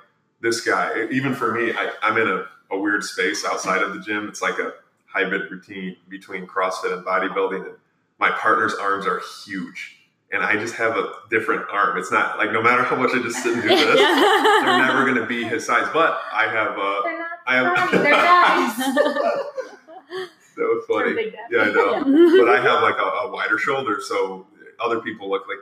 [0.41, 1.09] this guy.
[1.11, 4.29] Even for me, I, I'm in a, a weird space outside of the gym.
[4.29, 4.75] It's like a
[5.07, 7.67] hybrid routine between CrossFit and bodybuilding.
[7.67, 7.75] And
[8.19, 9.97] my partner's arms are huge.
[10.33, 11.99] And I just have a different arm.
[11.99, 15.05] It's not like no matter how much I just sit and do this, they're never
[15.05, 15.89] going to be his size.
[15.93, 18.11] But I have, uh, They're not I have, they're
[19.19, 20.29] nice.
[20.57, 21.15] that was funny.
[21.15, 22.05] Big Yeah, I know.
[22.45, 24.47] but I have like a, a wider shoulder, so
[24.81, 25.59] other people look like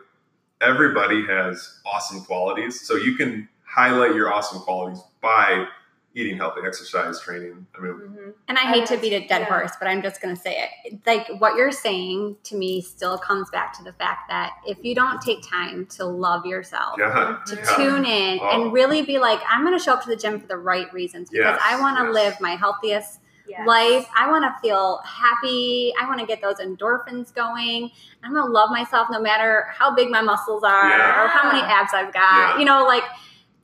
[0.61, 2.81] everybody has awesome qualities.
[2.87, 5.67] So you can highlight your awesome qualities by
[6.13, 7.65] eating healthy, exercise, training.
[7.79, 8.35] I mean, Mhm.
[8.49, 9.45] And I hate to beat a dead Yeah.
[9.45, 10.99] horse, but I'm just going to say it.
[11.07, 14.97] Like what you're saying to me still comes back to the fact that if you
[14.97, 17.63] don't take time to love yourself, yeah, to yeah.
[17.77, 18.49] tune in Oh.
[18.65, 20.93] and really be like, I'm going to show up to the gym for the right
[20.93, 22.15] reasons because Yes, I want to yes.
[22.15, 23.20] live my healthiest
[23.51, 23.67] Yes.
[23.67, 24.07] life.
[24.17, 25.93] I want to feel happy.
[26.01, 27.91] I want to get those endorphins going.
[28.23, 31.25] I'm going to love myself no matter how big my muscles are Yeah.
[31.25, 32.55] or how many abs I've got.
[32.55, 32.59] Yeah.
[32.59, 33.03] You know, like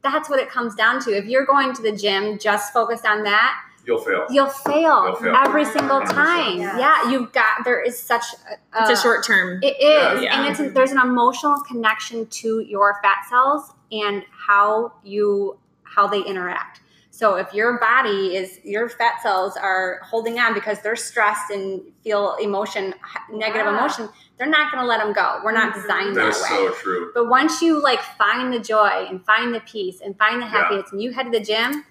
[0.02, 1.10] that's what it comes down to.
[1.16, 4.26] If you're going to the gym just focused on that, You'll fail.
[4.30, 5.34] you'll fail, You'll fail.
[5.36, 6.58] every single time.
[6.58, 6.76] Yes.
[6.78, 9.60] Yeah, you've got there is such a, It's a uh, short term.
[9.62, 10.40] It is, Yeah.
[10.40, 16.20] and it's there's an emotional connection to your fat cells and how you how they
[16.20, 16.80] interact.
[17.16, 21.80] So if your body is your fat cells are holding on because they're stressed and
[22.04, 22.92] feel emotion,
[23.30, 23.78] negative Yeah.
[23.78, 25.40] emotion, they're not going to let them go.
[25.42, 25.80] We're not Mhm.
[25.80, 26.48] designed That that, is way.
[26.48, 27.10] so true.
[27.14, 30.50] But once you like find the joy and find the peace and find the Yeah.
[30.52, 31.86] happiness and you head to the gym,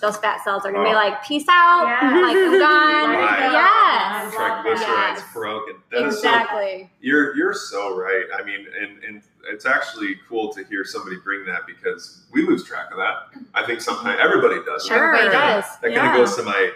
[0.00, 0.90] those fat cells are gonna Oh.
[0.90, 2.20] be like, peace out, Yeah.
[2.20, 3.10] like I'm gone.
[3.16, 3.38] Right.
[3.38, 3.52] go.
[3.52, 4.34] Yes.
[4.36, 4.64] I love that.
[4.64, 5.32] Triglycerides Yes.
[5.32, 5.74] broken.
[5.90, 6.90] That is so Exactly.
[7.00, 8.24] You're you're so right.
[8.38, 12.64] I mean, and and it's actually cool to hear somebody bring that because we lose
[12.64, 13.28] track of that.
[13.54, 14.86] I think sometimes everybody does.
[14.86, 14.96] Sure.
[15.14, 15.78] Everybody That kinda- does.
[15.80, 16.72] That kind of goes to my.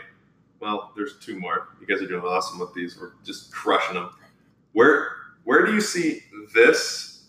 [0.60, 1.68] Well, there's two more.
[1.80, 2.98] You guys are doing awesome with these.
[2.98, 4.10] We're just crushing them.
[4.72, 5.12] Where
[5.44, 6.24] where do you see
[6.54, 7.24] this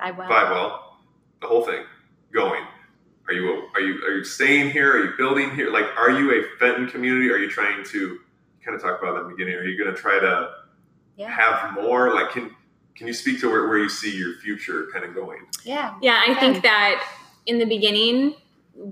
[0.00, 0.24] I will.
[0.24, 0.98] vibe well,
[1.40, 1.84] the whole thing
[2.32, 2.64] going?
[3.28, 4.92] Are you are you are you staying here?
[4.96, 5.70] Are you building here?
[5.72, 7.30] Like, are you a Fenton community?
[7.30, 8.18] Are you trying to
[8.64, 9.54] kind of talk about that in the beginning?
[9.54, 10.50] Are you going to try to
[11.16, 11.28] Yeah.
[11.28, 12.14] have more?
[12.14, 12.50] Like, can
[12.96, 15.40] can you speak to where, where you see your future kind of going?
[15.64, 15.94] Yeah.
[16.02, 16.40] Yeah, I Okay.
[16.40, 17.02] think that
[17.46, 18.34] in the beginning,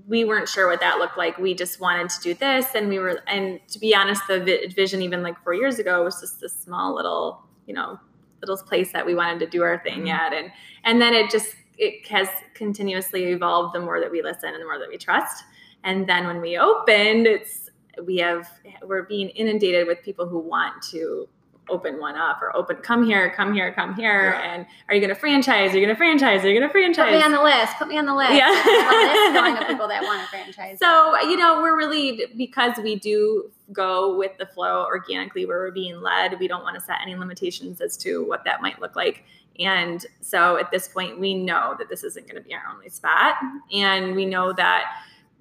[0.08, 1.36] we weren't sure what that looked like.
[1.38, 4.66] We just wanted to do this, and we were, and to be honest, the vi-
[4.68, 7.98] vision even like four years ago was just this small little, you know,
[8.40, 10.10] little place that we wanted to do our thing Mhm.
[10.14, 10.50] at, and
[10.84, 14.66] and then it just it has continuously evolved the more that we listen and the
[14.66, 15.44] more that we trust.
[15.82, 17.70] And then when we opened, it's
[18.04, 18.48] we have
[18.86, 21.26] we're being inundated with people who want to
[21.68, 24.54] open one up or open come here come here come here Yeah.
[24.54, 26.72] and are you going to franchise are you going to franchise are you going to
[26.72, 27.76] franchise Put me on the list.
[27.78, 28.32] Put me on the list.
[28.32, 28.46] Yeah.
[28.46, 30.78] I have a list going of people that want a franchise.
[30.80, 35.70] So, you know, we're really, because we do go with the flow organically where we're
[35.70, 38.96] being led, we don't want to set any limitations as to what that might look
[38.96, 39.24] like.
[39.60, 42.88] And so at this point, we know that this isn't going to be our only
[42.88, 43.34] spot.
[43.72, 44.84] And we know that,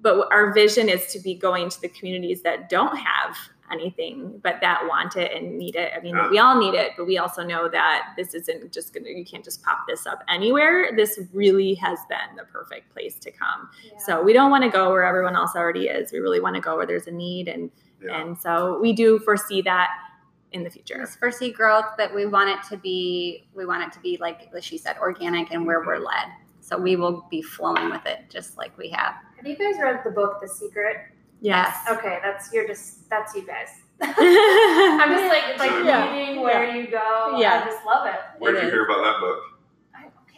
[0.00, 3.36] but our vision is to be going to the communities that don't have
[3.72, 5.92] anything, but that want it and need it.
[5.96, 6.28] I mean, Yeah.
[6.28, 9.24] we all need it, but we also know that this isn't just going to, you
[9.24, 10.90] can't just pop this up anywhere.
[10.96, 13.70] This really has been the perfect place to come.
[13.84, 13.98] Yeah.
[13.98, 16.10] So we don't want to go where everyone else already is.
[16.12, 17.70] We really want to go where there's a need, and
[18.02, 18.20] Yeah.
[18.20, 19.90] and so we do foresee that
[20.52, 20.98] in the future.
[20.98, 24.50] Just foresee growth, but we want it to be we want it to be like
[24.60, 26.26] she said, organic and where we're led.
[26.60, 29.14] So we will be flowing with it just like we have.
[29.36, 30.96] Have you guys read the book The Secret?
[31.40, 31.76] Yes.
[31.88, 33.68] Okay, that's you're just that's you guys.
[34.02, 36.12] I'm I'm just like it's like Yeah.
[36.12, 37.36] reading where you go.
[37.38, 37.62] Yeah.
[37.62, 38.20] I just love it.
[38.38, 38.74] Where did It you is.
[38.74, 39.38] hear about that book?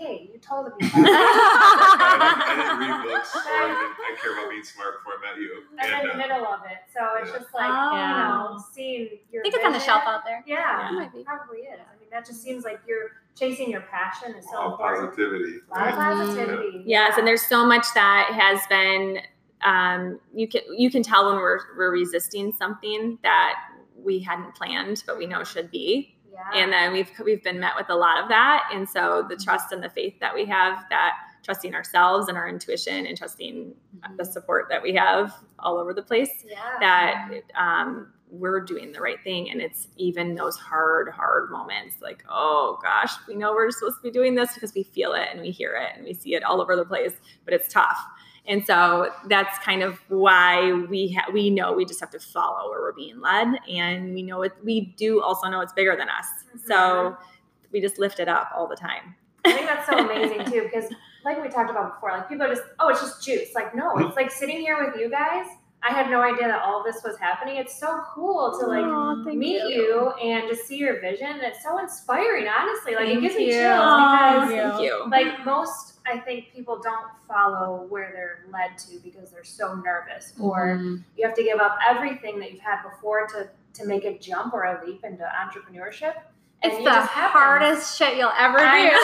[0.03, 0.73] I, okay, you told me.
[0.83, 5.31] I, didn't, I didn't read books, or even I care about being smart before I
[5.33, 5.63] met you.
[5.79, 7.39] I'm in the uh, middle of it, so it's Yeah.
[7.39, 7.93] just like Oh.
[7.93, 9.43] you know, seeing your.
[9.43, 10.43] I think it's on the shelf out there.
[10.47, 10.89] Yeah, Yeah.
[10.91, 11.23] It might be.
[11.25, 11.79] probably is.
[11.81, 15.11] I mean, that just seems like you're chasing your passion is so all important.
[15.11, 15.59] positivity.
[15.71, 16.15] A lot of right?
[16.17, 16.83] positivity.
[16.87, 19.19] Yes, and there's so much that has been.
[19.65, 23.55] Um, you can you can tell when we're we're resisting something that
[23.97, 26.17] we hadn't planned, but we know should be.
[26.33, 26.63] Yeah.
[26.63, 29.71] and then we've we've been met with a lot of that and so the trust
[29.73, 33.75] and the faith that we have that trusting ourselves and our intuition and trusting
[34.17, 36.77] the support that we have all over the place yeah.
[36.81, 42.25] that um, we're doing the right thing and it's even those hard hard moments like
[42.31, 45.41] oh gosh we know we're supposed to be doing this because we feel it and
[45.41, 47.13] we hear it and we see it all over the place
[47.45, 47.99] but it's tough
[48.47, 52.71] And so that's kind of why we ha- we know we just have to follow
[52.71, 54.53] where we're being led, and we know it.
[54.65, 56.27] We do also know it's bigger than us,
[56.67, 57.23] so mm-hmm.
[57.71, 59.15] we just lift it up all the time.
[59.45, 60.91] I think that's so amazing too, because
[61.25, 63.55] like we talked about before, like people are just, oh, it's just juice.
[63.55, 65.47] Like, no, it's like sitting here with you guys.
[65.85, 67.57] I had no idea that all this was happening.
[67.57, 70.13] It's so cool to like Aw, thank meet you.
[70.23, 71.27] and just see your vision.
[71.27, 72.95] And it's so inspiring, honestly.
[72.95, 75.07] Like Thank it gives me chills because thank you.
[75.11, 80.33] like most I think people don't follow where they're led to because they're so nervous
[80.41, 81.03] or Mhm.
[81.17, 84.53] you have to give up everything that you've had before to to make a jump
[84.53, 86.15] or a leap into entrepreneurship.
[86.63, 87.33] And It's the just happens.
[87.33, 88.65] hardest shit you'll ever do.
[88.65, 88.99] I know.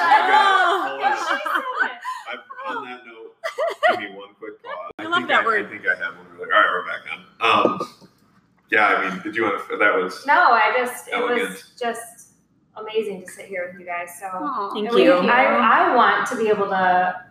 [0.00, 0.40] I got
[0.80, 0.86] it.
[0.90, 1.16] She Hold on.
[1.16, 1.98] said it.
[2.28, 3.36] I, on that note,
[3.90, 4.92] give me one quick pause.
[4.98, 5.66] I I love that I, word.
[5.66, 6.26] I think I have one.
[6.38, 6.52] Really.
[6.52, 7.20] All right, we're back on.
[7.80, 7.88] Um,
[8.70, 9.76] yeah, I mean, did you want to?
[9.76, 11.50] That was No, I just it Elegant.
[11.50, 12.19] was just
[12.80, 14.10] amazing to sit here with you guys.
[14.18, 14.74] So Aw.
[14.74, 15.12] Thank you.
[15.12, 15.44] I,
[15.90, 17.24] I want to be able to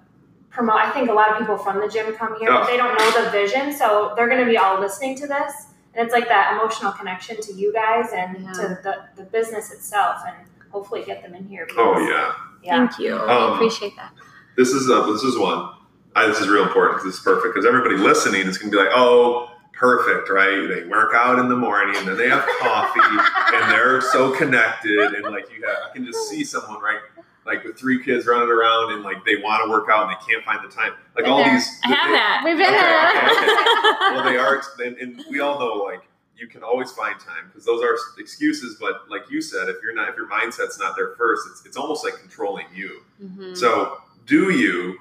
[0.49, 0.75] promote.
[0.77, 3.23] I think a lot of people from the gym come here, but they don't know
[3.23, 5.53] the vision, so they're going to be all listening to this,
[5.93, 8.51] and it's like that emotional connection to you guys and Yeah.
[8.53, 10.35] to the, the business itself, and
[10.71, 11.67] hopefully get them in here.
[11.77, 12.33] oh yeah.
[12.63, 12.87] yeah.
[12.87, 13.15] Thank you.
[13.15, 14.13] I Um, appreciate that.
[14.57, 15.69] This is uh, this is one.
[16.15, 17.53] I, this is real important This is perfect.
[17.53, 21.47] Because everybody listening is going to be like, "Oh, perfect, right?" They work out in
[21.49, 22.99] the morning, and then they have coffee,
[23.55, 26.99] and they're so connected, and like you have, I can just see someone right,
[27.45, 30.31] like with three kids running around, and like they want to work out and they
[30.33, 30.93] can't find the time.
[31.15, 31.51] Like Been all there.
[31.53, 32.41] these, I have that.
[32.43, 34.13] We've been Okay, there.
[34.13, 36.01] well, they are, and, and we all know like
[36.37, 38.77] you can always find time because those are excuses.
[38.79, 41.77] But like you said, if you're not, if your mindset's not there first, it's it's
[41.77, 43.01] almost like controlling you.
[43.23, 43.57] Mhm.
[43.57, 44.97] So, do you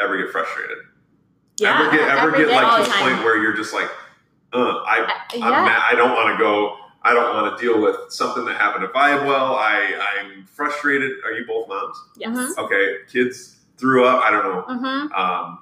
[0.00, 0.78] ever get frustrated?
[1.58, 1.78] Yeah.
[1.80, 3.90] ever get ever get like to the the point where you're just like,
[4.52, 5.82] uh, I Uh, I'm mad.
[5.90, 6.76] I don't want to go.
[7.04, 9.56] I don't want to deal with something that happened if at Vibewell.
[9.56, 11.12] I I'm frustrated.
[11.24, 11.96] Are you both moms?
[12.16, 12.36] Yes.
[12.36, 12.58] Mhm.
[12.58, 14.22] Okay, kids threw up.
[14.22, 14.62] I don't know.
[14.68, 15.18] Mhm.
[15.18, 15.58] Um,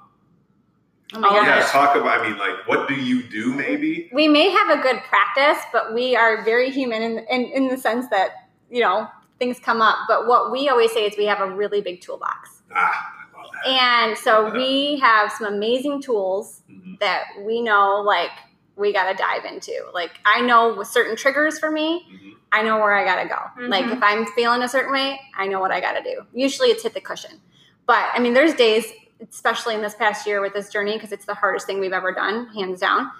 [1.13, 1.45] Oh my Oh, gosh.
[1.45, 2.21] yeah, talk about.
[2.21, 3.53] I mean, like, what do you do?
[3.53, 4.09] Maybe.
[4.13, 7.75] we may have a good practice, but we are very human in, in, in the
[7.75, 9.97] sense that, you know, things come up.
[10.07, 12.61] But what we always say is we have a really big toolbox.
[12.73, 13.20] Ah, I love that.
[13.65, 16.99] And so we have some amazing tools Mhm.
[16.99, 18.31] that we know, like,
[18.75, 19.73] we got to dive into.
[19.93, 22.35] Like, I know with certain triggers for me, Mhm.
[22.51, 23.67] I know where I got to go.
[23.67, 23.93] Like, Mhm.
[23.97, 26.25] if I'm feeling a certain way, I know what I got to do.
[26.33, 27.41] Usually it's hit the cushion.
[27.85, 28.91] But I mean, there's days,
[29.29, 32.11] especially in this past year with this journey, because it's the hardest thing we've ever
[32.11, 33.11] done, hands down.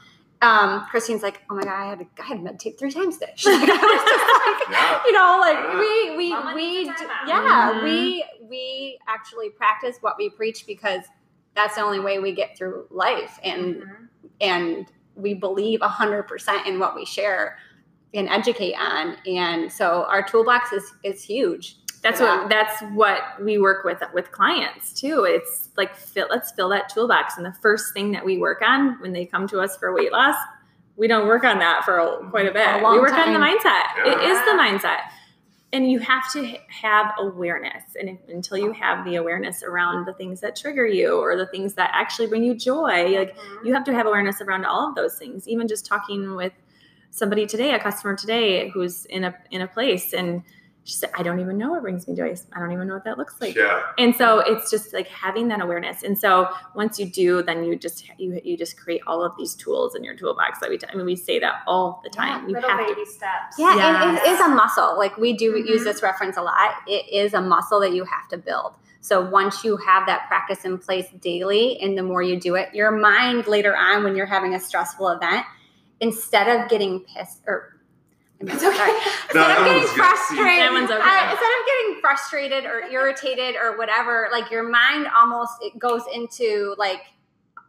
[0.42, 3.18] Um, Christine's like, oh my God, I had to, I had to meditate three times
[3.20, 3.34] today.
[3.36, 5.02] She's like, I was just like, Yeah.
[5.06, 5.80] you know, like Yeah.
[5.80, 7.28] we, we, we, needs a d- timeout.
[7.28, 7.84] yeah, Mhm.
[7.84, 11.04] we, we actually practice what we preach because
[11.56, 13.40] that's the only way we get through life.
[13.44, 14.08] And Mhm.
[14.42, 17.58] and we believe 100% in what we share
[18.14, 23.58] and educate on and so our toolbox is is huge That's what that's what we
[23.58, 25.24] work with with clients too.
[25.26, 29.00] It's like fill, let's fill that toolbox, and the first thing that we work on
[29.02, 30.36] when they come to us for weight loss,
[30.98, 32.68] we don't work on that for a, quite a bit.
[32.68, 33.58] A long we work on the time.
[33.58, 33.86] mindset.
[34.12, 35.02] It is the mindset,
[35.74, 37.84] and you have to have awareness.
[38.00, 41.76] And until you have the awareness around the things that trigger you or the things
[41.76, 43.66] that actually bring you joy, like Mhm.
[43.66, 46.54] you have to have awareness around all of those things even just talking with
[47.10, 50.44] somebody today a customer today who's in a in a place and
[50.84, 53.04] she said i don't even know what brings me joy i don't even know what
[53.04, 53.84] that looks like yeah.
[54.00, 57.76] and so it's just like having that awareness and so once you do then you
[57.76, 60.88] just you, you just create all of these tools in your toolbox that we t-
[60.92, 63.58] I mean we say that all the time you little have to baby steps.
[63.60, 64.40] yeah and it Yes.
[64.40, 65.68] is a muscle like we do Mhm.
[65.68, 69.22] use this reference a lot it is a muscle that you have to build so
[69.30, 72.90] once you have that practice in place daily and the more you do it your
[72.92, 75.46] mind later on when you're having a stressful event
[76.00, 77.78] instead of getting pissed or
[78.48, 79.00] It's okay.
[79.34, 81.00] No, instead that of getting frustrated, That one's okay.
[81.00, 86.02] uh, instead of getting frustrated or irritated or whatever, like your mind almost it goes
[86.14, 87.02] into like,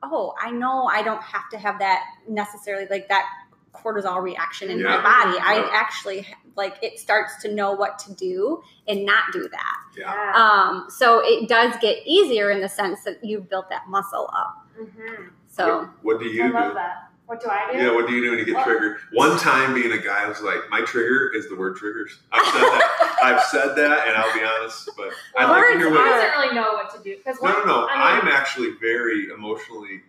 [0.02, 3.26] oh, I know I don't have to have that necessarily like that
[3.72, 5.02] cortisol reaction in my Yeah.
[5.02, 5.38] body.
[5.40, 5.70] I Yeah.
[5.72, 9.76] actually like it starts to know what to do and not do that.
[9.96, 10.12] Yeah.
[10.12, 10.32] Yeah.
[10.34, 14.66] Um, so it does get easier in the sense that you've built that muscle up.
[14.78, 15.30] Mhm.
[15.48, 16.52] So What, what do you I do?
[16.54, 17.11] love that.
[17.32, 17.78] What do I do?
[17.78, 18.98] Yeah, what do you do when you get Well- triggered?
[19.12, 22.18] One time being a guy I was like, my trigger is the word triggers.
[22.30, 23.18] I've said that.
[23.22, 26.02] I've said that, and I'll be honest, but I'd like to hear He what.
[26.02, 27.88] are- doesn't really know what to do because No, no, no.
[27.88, 30.02] I mean, I'm actually very emotionally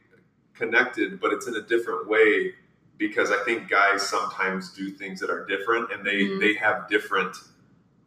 [0.54, 2.56] connected, but it's in a different way
[2.98, 6.42] because I think guys sometimes do things that are different, and they Mhm.
[6.42, 7.38] they have different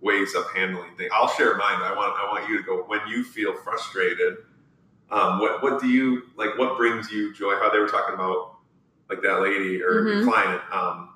[0.02, 1.10] ways of handling things.
[1.14, 1.80] I'll share mine.
[1.80, 4.44] I want I want you to go when you feel frustrated.
[5.10, 6.58] Um, what what do you like?
[6.58, 7.54] What brings you joy?
[7.56, 8.55] How they were talking about
[9.08, 10.24] like that lady or your Mhm.
[10.24, 10.62] client.
[10.72, 11.10] Um,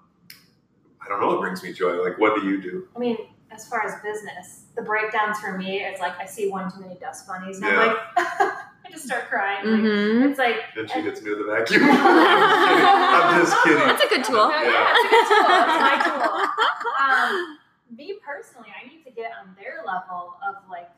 [1.04, 2.02] I don't know what brings me joy.
[2.02, 2.88] Like, what do you do?
[2.94, 3.16] I mean,
[3.50, 6.94] as far as business, the breakdowns for me is like I see one too many
[6.96, 7.80] dust bunnies, and Yeah.
[7.80, 7.96] I'm like,
[8.86, 9.66] I just start crying.
[9.68, 10.30] Like, Mhm.
[10.30, 11.82] It's like Then she hits me with a vacuum.
[11.90, 13.78] I'm just kidding.
[13.78, 14.50] That's a good tool.
[14.50, 14.92] Yeah, Yeah.
[14.94, 15.46] it's a good tool.
[15.50, 16.46] It's my tool.
[17.00, 17.58] Um,
[17.96, 20.90] me personally, I need to get on their level of like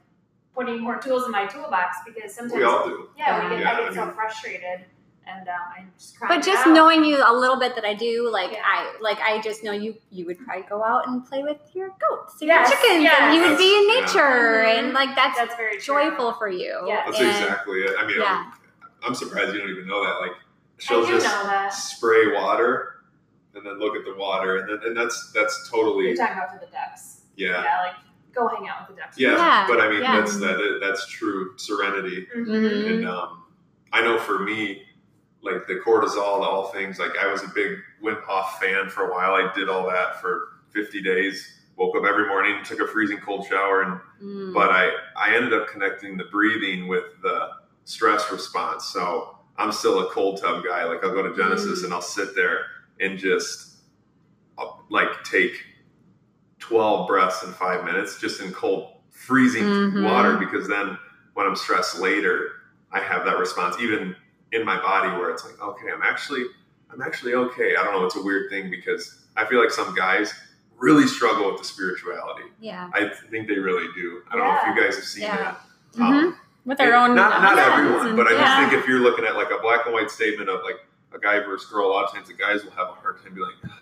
[0.54, 3.08] putting more tools in my toolbox because sometimes, We all do.
[3.16, 4.84] yeah, we get, Yeah, I get I so frustrated,
[5.26, 6.38] and um, I'm just crying.
[6.40, 6.72] But just out.
[6.74, 8.62] knowing you a little bit that I do, like Yeah.
[8.64, 11.88] I like I just know you you would probably go out and play with your
[12.00, 13.16] goats and Yes, your chickens yes.
[13.20, 14.20] and you would be in That's- yeah.
[14.22, 14.78] nature Mhm.
[14.78, 15.94] and like that's, that's very true.
[16.10, 16.82] joyful for you.
[16.86, 17.02] Yeah.
[17.06, 17.94] That's And- exactly it.
[17.98, 18.46] I mean, Yeah.
[18.82, 20.20] I'm, I'm surprised you don't even know that.
[20.20, 20.32] Like,
[20.78, 21.26] she'll just
[21.96, 22.88] spray water
[23.54, 26.52] and then look at the water, and then and that's that's totally You're talking about
[26.52, 27.22] for the ducks.
[27.36, 27.62] yeah.
[27.62, 27.94] Yeah, like
[28.34, 29.18] go hang out with the ducks.
[29.18, 30.18] Yeah, Yeah, but I mean yeah.
[30.20, 32.46] that's that that's true serenity, Mhm.
[32.46, 32.90] Mhm.
[32.94, 33.42] and um,
[33.92, 34.82] I know for me,
[35.42, 36.98] like the cortisol, the all things.
[36.98, 39.32] Like I was a big Wim Hof fan for a while.
[39.34, 41.58] I did all that for 50 days.
[41.76, 44.54] Woke up every morning, took a freezing cold shower, and Mm.
[44.54, 47.48] but I I ended up connecting the breathing with the
[47.84, 48.84] stress response.
[48.86, 50.84] So I'm still a cold tub guy.
[50.84, 51.84] Like I'll go to Genesis Mm.
[51.86, 52.66] and I'll sit there
[53.00, 53.78] and just
[54.58, 55.64] I'll, like take
[56.60, 60.04] 12 breaths in five minutes just in cold freezing Mhm.
[60.04, 60.96] water because then
[61.34, 62.52] when I'm stressed later,
[62.92, 64.14] I have that response even
[64.52, 66.44] in my body where it's like, okay, I'm actually
[66.92, 67.74] I'm actually okay.
[67.76, 68.04] I don't know.
[68.04, 70.32] It's a weird thing because I feel like some guys
[70.76, 72.44] really struggle with the spirituality.
[72.60, 72.90] yeah.
[72.92, 74.22] I think they really do.
[74.30, 75.36] I don't know if you guys have seen Yeah.
[75.36, 75.60] that.
[75.94, 76.00] Mhm.
[76.24, 79.24] Um, With their own not not everyone, and- but I just think if you're looking
[79.24, 80.84] at like a black and white statement of like
[81.14, 83.34] a guy versus girl, a lot of times the guys will have a hard time
[83.34, 83.72] being like,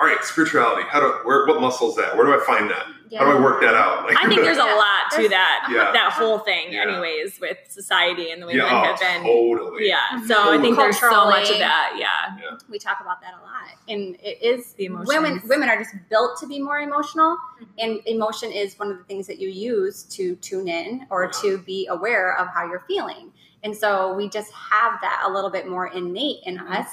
[0.00, 0.82] all right, spirituality.
[0.88, 2.16] How do where what muscle is that?
[2.16, 2.86] Where do I find that?
[3.16, 4.06] How do I work that out?
[4.06, 5.92] Like, I think there's a lot to that Yeah.
[5.92, 6.82] that whole thing, Yeah.
[6.82, 9.22] anyways, with society and the way yeah, men oh, have been.
[9.22, 9.88] totally.
[9.88, 10.26] Yeah, mm-hmm.
[10.26, 11.94] so I think there's so much of that.
[11.96, 13.54] Yeah, we talk about that a lot
[13.88, 15.08] and it is The emotions.
[15.08, 17.64] women women are just built to be more emotional mm-hmm.
[17.78, 21.58] and emotion is one of the things that you use to tune in or to
[21.58, 23.32] be aware of how you're feeling
[23.62, 26.72] and so we just have that a little bit more innate in mm-hmm.
[26.72, 26.88] us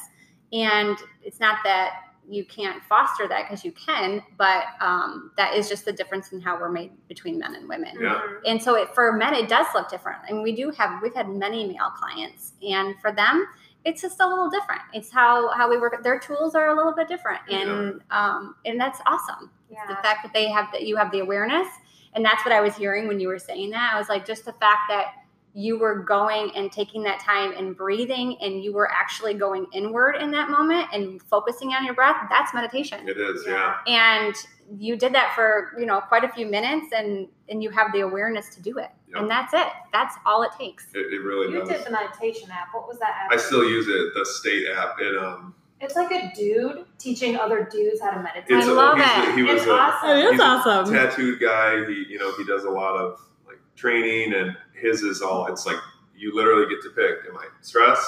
[0.54, 1.94] and it's not that
[2.32, 6.40] you can't foster that because you can but um, that is just the difference in
[6.40, 7.96] how we're made between men and women.
[8.00, 8.22] Yeah.
[8.46, 10.20] And so it, for men it does look different.
[10.30, 13.46] And we do have we've had many male clients and for them
[13.84, 14.82] it's just a little different.
[14.94, 18.80] It's how how we work their tools are a little bit different and um and
[18.80, 19.52] that's awesome.
[19.70, 21.68] The fact that they have that you have the awareness
[22.14, 23.92] and that's what i was hearing when you were saying that.
[23.94, 25.14] I was like just the fact that
[25.54, 30.16] you were going and taking that time and breathing and you were actually going inward
[30.16, 33.76] in that moment and focusing on your breath that's meditation It is, yeah.
[33.88, 34.34] and
[34.80, 38.00] you did that for you know quite a few minutes and and you have the
[38.02, 39.22] awareness to do it Yep.
[39.24, 41.68] and that's it that's all it takes It, it really You does.
[41.70, 42.70] did the meditation app.
[42.74, 43.34] What was that app?
[43.34, 44.96] I still use it, the state app.
[45.02, 48.46] It um It's like a dude teaching other dudes how to meditate.
[48.58, 49.36] it's I a, love he's it.
[49.36, 50.10] He was it's a awesome.
[50.12, 50.94] It is he's a awesome.
[50.94, 51.86] tattooed guy.
[51.88, 55.66] He you know, he does a lot of like training and his is all it's
[55.66, 55.78] like
[56.16, 57.30] you literally get to pick.
[57.30, 58.08] Am I stressed?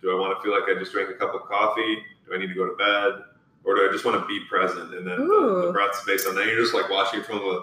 [0.00, 1.98] Do I want to feel like I just drank a cup of coffee?
[2.26, 3.24] Do I need to go to bed?
[3.64, 4.92] Or do I just want to be present?
[4.94, 5.72] And then the, the Ooh.
[5.72, 6.46] breath's based on that.
[6.46, 7.62] You're just like watching from the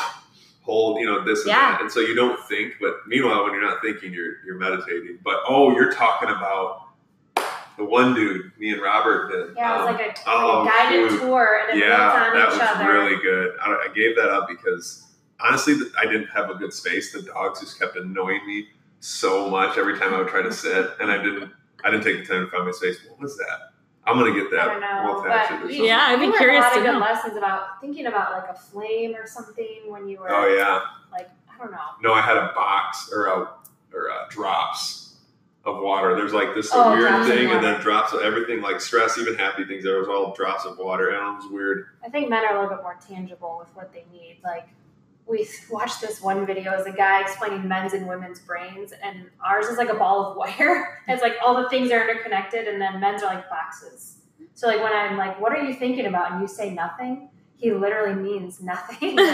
[0.62, 1.72] hold, you know, this and Yeah.
[1.72, 1.80] that.
[1.82, 5.18] And so you don't think, but meanwhile, when you're not thinking, you're you're meditating.
[5.24, 6.82] But oh, you're talking about
[7.76, 9.54] the one dude, me and Robert did.
[9.56, 11.20] Yeah, it was Um, like a, like oh, a guided shoot.
[11.20, 12.92] tour and it yeah, built on that each was other.
[12.92, 13.50] really good.
[13.62, 15.04] I, I gave that up because
[15.40, 17.12] honestly, I didn't have a good space.
[17.12, 18.68] The dogs just kept annoying me
[19.00, 21.52] so much every time I would try to sit, and I didn't.
[21.84, 22.98] I didn't take the time to find my space.
[23.08, 23.70] What was that?
[24.06, 24.64] I'm gonna get I that.
[24.66, 25.76] don't know, We'll attach it or but something.
[25.78, 26.98] you, Yeah, I'd be learned curious a lot to of good know.
[27.00, 30.82] lessons about thinking about like a flame or something when you were Oh yeah.
[31.12, 31.78] like I don't know.
[32.02, 33.48] No, I had a box or a
[33.92, 35.16] or a drops
[35.64, 36.14] of water.
[36.14, 39.34] There's like this Oh, weird drops thing, and then drops of everything, like stress, even
[39.34, 39.82] happy things.
[39.82, 41.86] There was all drops of water, and it was weird.
[42.04, 44.38] I think men are a little bit more tangible with what they need.
[44.44, 44.68] Like
[45.26, 49.66] we watched this one video as a guy explaining men's and women's brains, and ours
[49.66, 51.00] is like a ball of wire.
[51.08, 54.18] it's like all the things are interconnected, and then men's are like boxes.
[54.54, 57.72] So like when I'm like, "What are you thinking about?" and you say nothing, he
[57.72, 59.16] literally means nothing.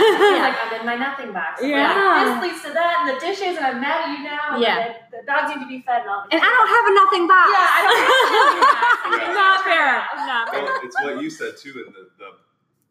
[0.42, 2.24] Like, "I'm in my nothing box." I'm like, Yeah.
[2.40, 4.54] this leads to that, and the dishes, and I'm mad at you now.
[4.54, 4.94] And Yeah.
[5.10, 6.24] the, the dogs need to be fed, and all.
[6.30, 9.32] and i don't have a nothing box Yeah, I don't have Yeah.
[9.42, 9.92] Not fair.
[10.26, 10.62] Not fair.
[10.64, 12.30] Well, it's what you said too, in the, the,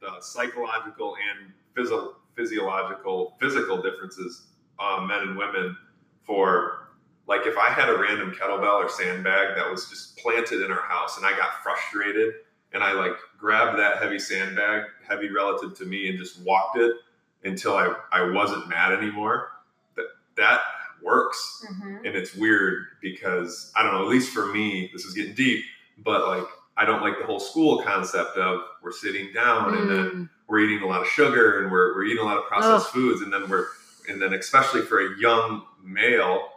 [0.05, 4.47] the psychological and physio- physiological, physical differences,
[4.79, 5.77] um, men and women.
[6.23, 6.89] For
[7.27, 10.81] like, if I had a random kettlebell or sandbag that was just planted in our
[10.81, 12.33] house, and I got frustrated,
[12.73, 16.95] and I like grabbed that heavy sandbag, heavy relative to me, and just walked it
[17.43, 19.51] until I I wasn't mad anymore.
[19.95, 20.05] That
[20.37, 20.61] that
[21.03, 22.05] works Mhm.
[22.05, 24.03] and it's weird because I don't know.
[24.03, 25.65] At least for me, this is getting deep,
[25.97, 26.47] but like
[26.77, 30.29] I don't like the whole school concept of we're sitting down and then Mm.
[30.47, 33.21] we're eating a lot of sugar and we're, we're eating a lot of processed foods
[33.21, 33.65] and then we're
[34.09, 36.49] and then especially for a young male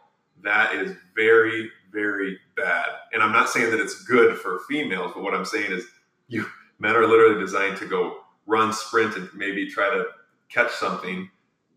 [0.43, 5.23] that is very very bad and i'm not saying that it's good for females but
[5.23, 5.85] what i'm saying is
[6.29, 6.47] you
[6.79, 10.05] men are literally designed to go run sprint and maybe try to
[10.49, 11.29] catch something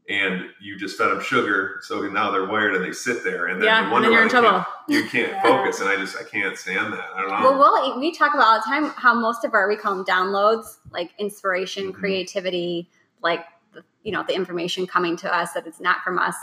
[0.10, 3.60] and you just fed them sugar so now they're wired and they sit there and
[3.62, 4.50] then yeah, you and wonder then you're in trouble.
[4.50, 5.42] can't- you can't Yeah.
[5.44, 8.34] focus and i just i can't stand that i don't know Well, we'll, we talk
[8.34, 11.96] about all the time how most of our we call them downloads, like inspiration, Mhm.
[11.96, 12.90] creativity,
[13.22, 16.36] like the, you know the information coming to us that it's not from us.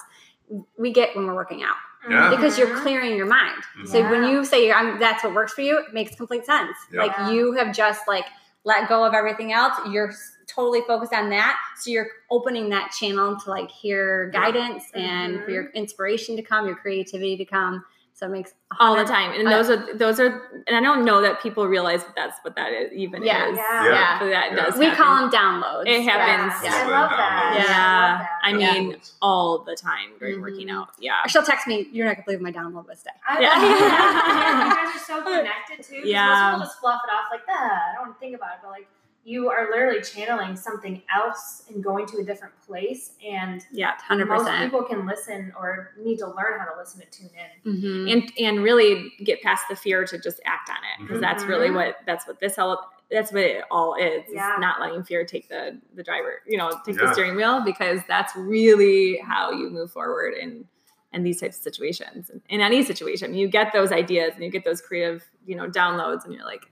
[0.76, 1.76] We get when we're working out
[2.10, 2.28] Yeah.
[2.28, 3.62] because you're clearing your mind.
[3.78, 3.88] Mhm.
[3.88, 4.30] So when Yeah.
[4.32, 6.76] you say I'm, that's what works for you, it makes complete sense.
[6.92, 7.04] Yeah.
[7.04, 8.26] Like you have just like
[8.64, 9.74] let go of everything else.
[9.88, 11.56] You're s- totally focused on that.
[11.78, 14.40] So you're opening that channel to like hear Yeah.
[14.40, 15.54] guidance and for Mhm.
[15.54, 17.84] your inspiration to come, your creativity to come.
[18.16, 21.04] So it makes all the time and I- those are those are and i don't
[21.04, 23.48] know that people realize that that's what that is even Yeah.
[23.50, 23.88] is Yeah.
[23.88, 24.18] Yeah.
[24.20, 24.64] but that Yeah.
[24.64, 25.04] does We happen.
[25.04, 25.86] call them downloads.
[25.88, 26.62] It happens.
[26.62, 26.70] Yeah.
[26.70, 26.86] Yeah.
[26.86, 27.54] I love that.
[27.56, 27.64] Yeah.
[27.64, 28.56] I that.
[28.56, 28.72] i Yeah.
[28.72, 30.42] mean all the time during Mhm.
[30.42, 33.40] working out yeah Or she'll text me, "You're not gonna believe my download list." I
[33.40, 33.48] Yeah.
[33.48, 33.62] love
[34.70, 35.96] you guys are so connected too.
[36.00, 36.28] 'cause Yeah.
[36.28, 38.86] Most people just fluff it off like, "Ah, I don't think about it," but like
[39.26, 43.12] you are literally channeling something else and going to a different place.
[43.26, 44.64] And yeah Hundred most percent.
[44.70, 47.30] people can listen or need to learn how to listen to tune
[47.64, 47.72] in.
[47.74, 48.08] Mm-hmm.
[48.12, 51.68] and and really get past the fear to just act on it because that's really
[51.68, 51.74] Mhm.
[51.76, 54.54] what that's what this all that's what it all is Yeah.
[54.54, 57.06] is not letting fear take the the driver you know take Yeah.
[57.06, 60.66] the steering wheel because that's really how you move forward in
[61.14, 64.64] in these types of situations in any situation you get those ideas and you get
[64.64, 66.66] those creative you know downloads and you're like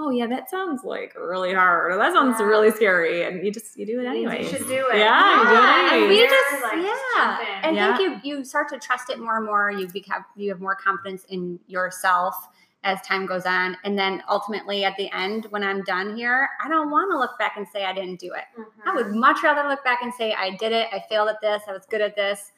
[0.00, 2.46] oh yeah that sounds like really hard or that sounds Yeah.
[2.46, 4.98] really scary and you just you do it anyway You should do it.
[4.98, 7.64] Yeah, you do it and we Yeah, just like, yeah, jump in.
[7.64, 7.96] and Yeah.
[7.96, 9.70] think you you start to trust it more and more.
[9.70, 12.34] You become you have more confidence in yourself
[12.84, 16.68] as time goes on, and then ultimately at the end, when I'm done here, I
[16.68, 18.44] don't want to look back and say I didn't do it.
[18.86, 18.94] I Mhm.
[18.94, 20.86] would much rather look back and say I did it.
[20.92, 21.62] I failed at this.
[21.68, 22.52] I was good at this.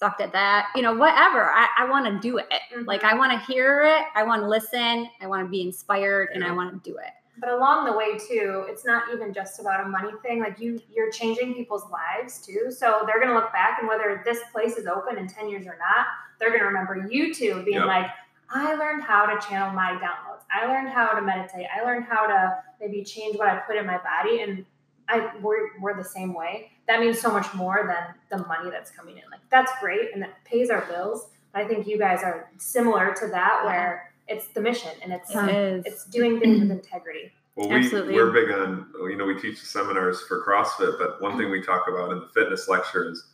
[0.00, 0.68] I sucked at that.
[0.74, 1.50] You know, whatever.
[1.50, 2.46] I, I want to do it.
[2.50, 2.84] Mm-hmm.
[2.84, 4.04] Like I want to hear it.
[4.14, 5.08] I want to listen.
[5.20, 7.10] I want to be inspired, and I want to do it.
[7.38, 10.40] But along the way too, it's not even just about a money thing.
[10.40, 12.70] Like you, you're changing people's lives too.
[12.70, 15.78] So they're gonna look back and whether this place is open in ten years or
[15.78, 16.06] not,
[16.38, 17.86] they're gonna remember you two being Yep.
[17.86, 18.10] like,
[18.50, 20.42] I learned how to channel my downloads.
[20.52, 21.66] I learned how to meditate.
[21.74, 24.66] I learned how to maybe change what I put in my body, and
[25.08, 26.72] I we're, we're the same way.
[26.90, 29.22] That means so much more than the money that's coming in.
[29.30, 31.28] Like that's great and that pays our bills.
[31.52, 35.30] But I think you guys are similar to that, where it's the mission and it's
[35.30, 35.84] is.
[35.86, 37.32] it's doing things with integrity.
[37.56, 38.14] Well, we, Absolutely.
[38.14, 41.60] we're big on, you know, we teach the seminars for CrossFit, but one thing we
[41.60, 43.26] talk about in the fitness lecture is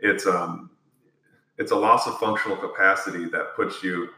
[0.00, 0.70] it's, um,
[1.56, 4.08] it's a loss of functional capacity that puts you,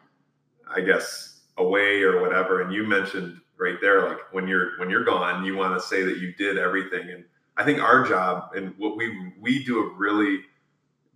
[0.75, 2.63] I guess, away or whatever.
[2.63, 6.03] And you mentioned right there, like when you're, when you're gone, you want to say
[6.03, 7.11] that you did everything.
[7.11, 7.25] And
[7.57, 10.41] I think our job and what we, we do a really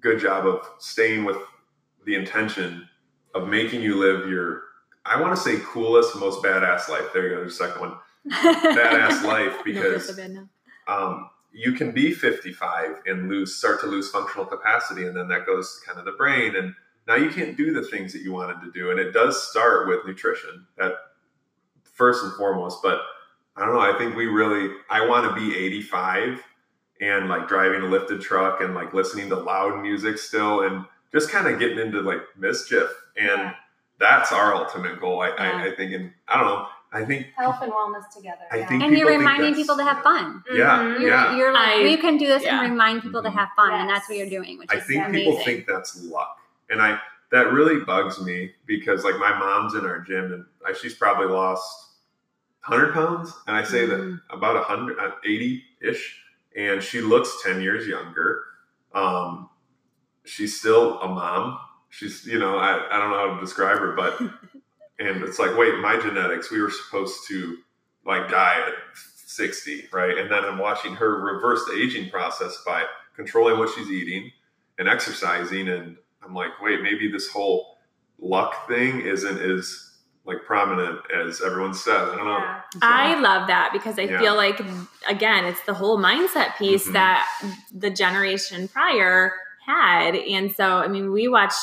[0.00, 1.38] good job of staying with
[2.04, 2.88] the intention
[3.34, 4.62] of making you live your,
[5.04, 7.12] I want to say coolest, most badass life.
[7.12, 7.36] There you go.
[7.40, 7.94] There's the second one
[8.28, 10.48] badass life because that's so bad now.
[10.88, 15.46] um, you can be 55 and lose start to lose functional capacity and then that
[15.46, 16.74] goes to kind of the brain and
[17.06, 19.86] now you can't do the things that you wanted to do and it does start
[19.88, 20.92] with nutrition that
[21.84, 23.00] first and foremost but
[23.56, 26.42] i don't know i think we really i want to be 85
[27.00, 31.30] and like driving a lifted truck and like listening to loud music still and just
[31.30, 33.54] kind of getting into like mischief and Yeah.
[33.98, 35.34] that's our ultimate goal I, Yeah.
[35.38, 38.44] I, I think and i don't know i think Health and wellness together.
[38.50, 38.66] I yeah.
[38.68, 40.42] think and you're people think reminding people to have fun.
[40.52, 41.00] yeah Mhm.
[41.00, 42.62] You're, yeah you're like, I- we can do this yeah.
[42.62, 43.34] and remind people to Mhm.
[43.34, 45.24] have fun, and that's what you're doing, which I is think amazing.
[45.32, 46.38] people think that's luck,
[46.70, 46.98] and I
[47.32, 51.26] that really bugs me because like my mom's in our gym and I, she's probably
[51.26, 51.66] lost
[52.66, 56.20] hundred pounds, and I say that about hundred, eighty ish,
[56.56, 58.42] and she looks ten years younger.
[58.94, 59.50] Um,
[60.24, 61.58] she's still a mom.
[61.90, 64.20] She's you know I, I don't know how to describe her, but
[64.98, 67.58] and it's like wait my genetics we were supposed to
[68.04, 72.84] like die at 60 right and then i'm watching her reverse the aging process by
[73.14, 74.30] controlling what she's eating
[74.78, 77.78] and exercising and i'm like wait maybe this whole
[78.18, 79.95] luck thing isn't as
[80.26, 82.60] like prominent as everyone says i don't know Yeah.
[82.72, 84.18] So, I love that because I Yeah.
[84.18, 84.60] feel like
[85.08, 86.92] again, it's the whole mindset piece Mhm.
[86.94, 87.26] that
[87.72, 89.32] the generation prior
[89.66, 90.14] had.
[90.14, 91.54] And so I mean, we watch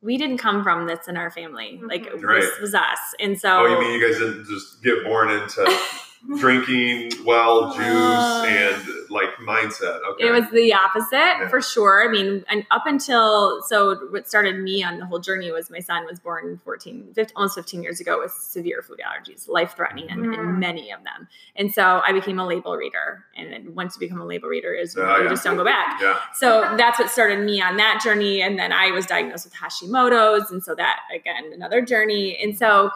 [0.00, 1.80] we didn't come from this in our family.
[1.84, 2.24] Like Mhm.
[2.24, 2.40] Right.
[2.40, 2.98] this was us.
[3.20, 5.62] And so oh you mean you guys didn't just get born into
[6.38, 8.44] drinking well juice Uh.
[8.46, 9.98] and like mindset.
[10.12, 10.28] Okay.
[10.28, 11.48] It was the opposite Yeah.
[11.48, 12.02] for sure.
[12.08, 15.80] I mean, and up until so what started me on the whole journey was my
[15.80, 20.08] son was born 14, 15, almost 15 years ago with severe food allergies, life threatening,
[20.10, 20.38] and, Mm.
[20.38, 21.28] and many of them.
[21.56, 23.24] And so I became a label reader.
[23.36, 25.28] And once you become a label reader, is Oh, you yeah.
[25.28, 26.00] just don't go back.
[26.00, 26.18] yeah.
[26.34, 28.40] So that's what started me on that journey.
[28.40, 30.50] And then I was diagnosed with Hashimoto's.
[30.50, 32.38] And so that, again, another journey.
[32.42, 32.90] And so,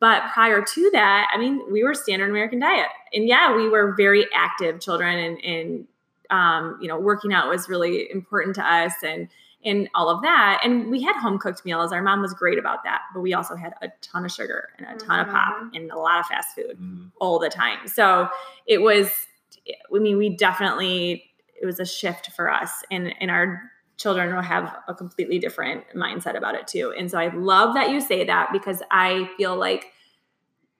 [0.00, 2.88] but prior to that, I mean, we were standard American diet.
[3.12, 5.86] And yeah, we were very active children and, and
[6.30, 9.28] um, you know, working out was really important to us and,
[9.64, 10.60] and all of that.
[10.64, 11.92] And we had home cooked meals.
[11.92, 13.02] Our mom was great about that.
[13.12, 15.98] But we also had a ton of sugar and a ton of pop and a
[15.98, 17.10] lot of fast food Mhm.
[17.20, 17.86] all the time.
[17.86, 18.28] So
[18.66, 19.10] it was,
[19.68, 21.24] I mean, we definitely,
[21.60, 23.60] it was a shift for us and, and our
[24.00, 26.94] children will have a completely different mindset about it too.
[26.96, 29.86] And so I love that you say that because I feel like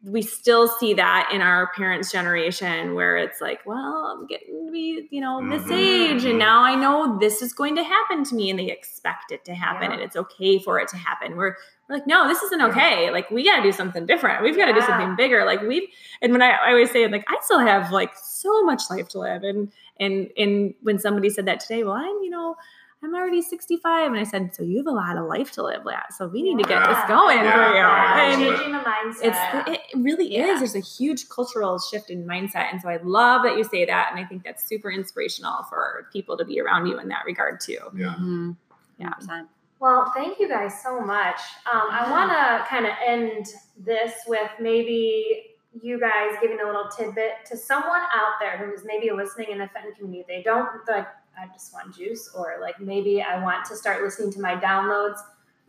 [0.03, 4.73] we still see that in our parents' generation where it's like, well, I'm getting to
[4.73, 5.77] be, you know, this Mhm,
[6.17, 9.31] age and now I know this is going to happen to me and they expect
[9.31, 9.93] it to happen Yeah.
[9.97, 11.37] and it's okay for it to happen.
[11.37, 11.55] We're,
[11.87, 12.69] we're like, no, this isn't Yeah.
[12.69, 13.11] okay.
[13.11, 14.43] Like we got to do something different.
[14.43, 15.45] We've got to do something bigger.
[15.45, 15.87] Like we've,
[16.23, 19.19] and when I, I always say like, I still have like so much life to
[19.19, 19.43] live.
[19.43, 22.57] And, and, and when somebody said that today, well, I'm, you know,
[23.03, 24.11] I'm already 65.
[24.13, 26.03] And I said, so you have a lot of life to live, yeah.
[26.17, 26.87] So we need to get Yeah.
[26.95, 27.77] this going Yeah, for you.
[27.77, 29.69] yeah, And changing the mindset.
[29.69, 30.47] it's, it really Yeah.
[30.53, 30.61] is.
[30.61, 32.71] There's a huge cultural shift in mindset.
[32.71, 34.09] And so I love that you say that.
[34.11, 37.61] And I think that's super inspirational for people to be around you in that regard
[37.61, 37.79] too.
[37.95, 38.15] Yeah.
[38.21, 38.57] Mhm.
[38.99, 39.15] Yeah.
[39.19, 39.49] 100%.
[39.79, 41.41] Well, thank you guys so much.
[41.73, 43.47] Um, I want to kind of end
[43.79, 48.85] this with maybe you guys giving a little tidbit to someone out there who is
[48.85, 50.25] maybe listening in the Fenton community.
[50.29, 51.07] They don't like,
[51.41, 55.19] I just want juice, or like maybe I want to start listening to my downloads.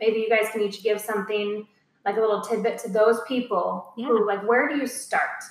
[0.00, 1.66] Maybe you guys can each give something
[2.04, 4.06] like a little tidbit to those people Yeah.
[4.06, 5.42] who like, where do you start?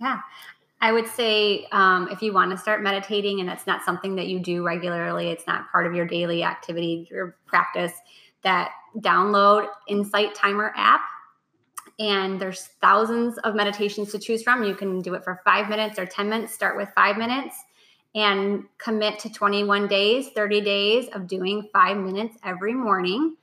[0.00, 0.20] Yeah.
[0.80, 4.28] I would say um, if you want to start meditating and it's not something that
[4.28, 7.92] you do regularly, it's not part of your daily activity, your practice,
[8.42, 11.00] that download Insight Timer app.
[11.98, 14.62] And there's thousands of meditations to choose from.
[14.62, 16.54] You can do it for five minutes or 10 minutes.
[16.54, 17.56] Start with five minutes
[18.14, 23.36] and commit to 21 days, 30 days of doing five minutes every morning.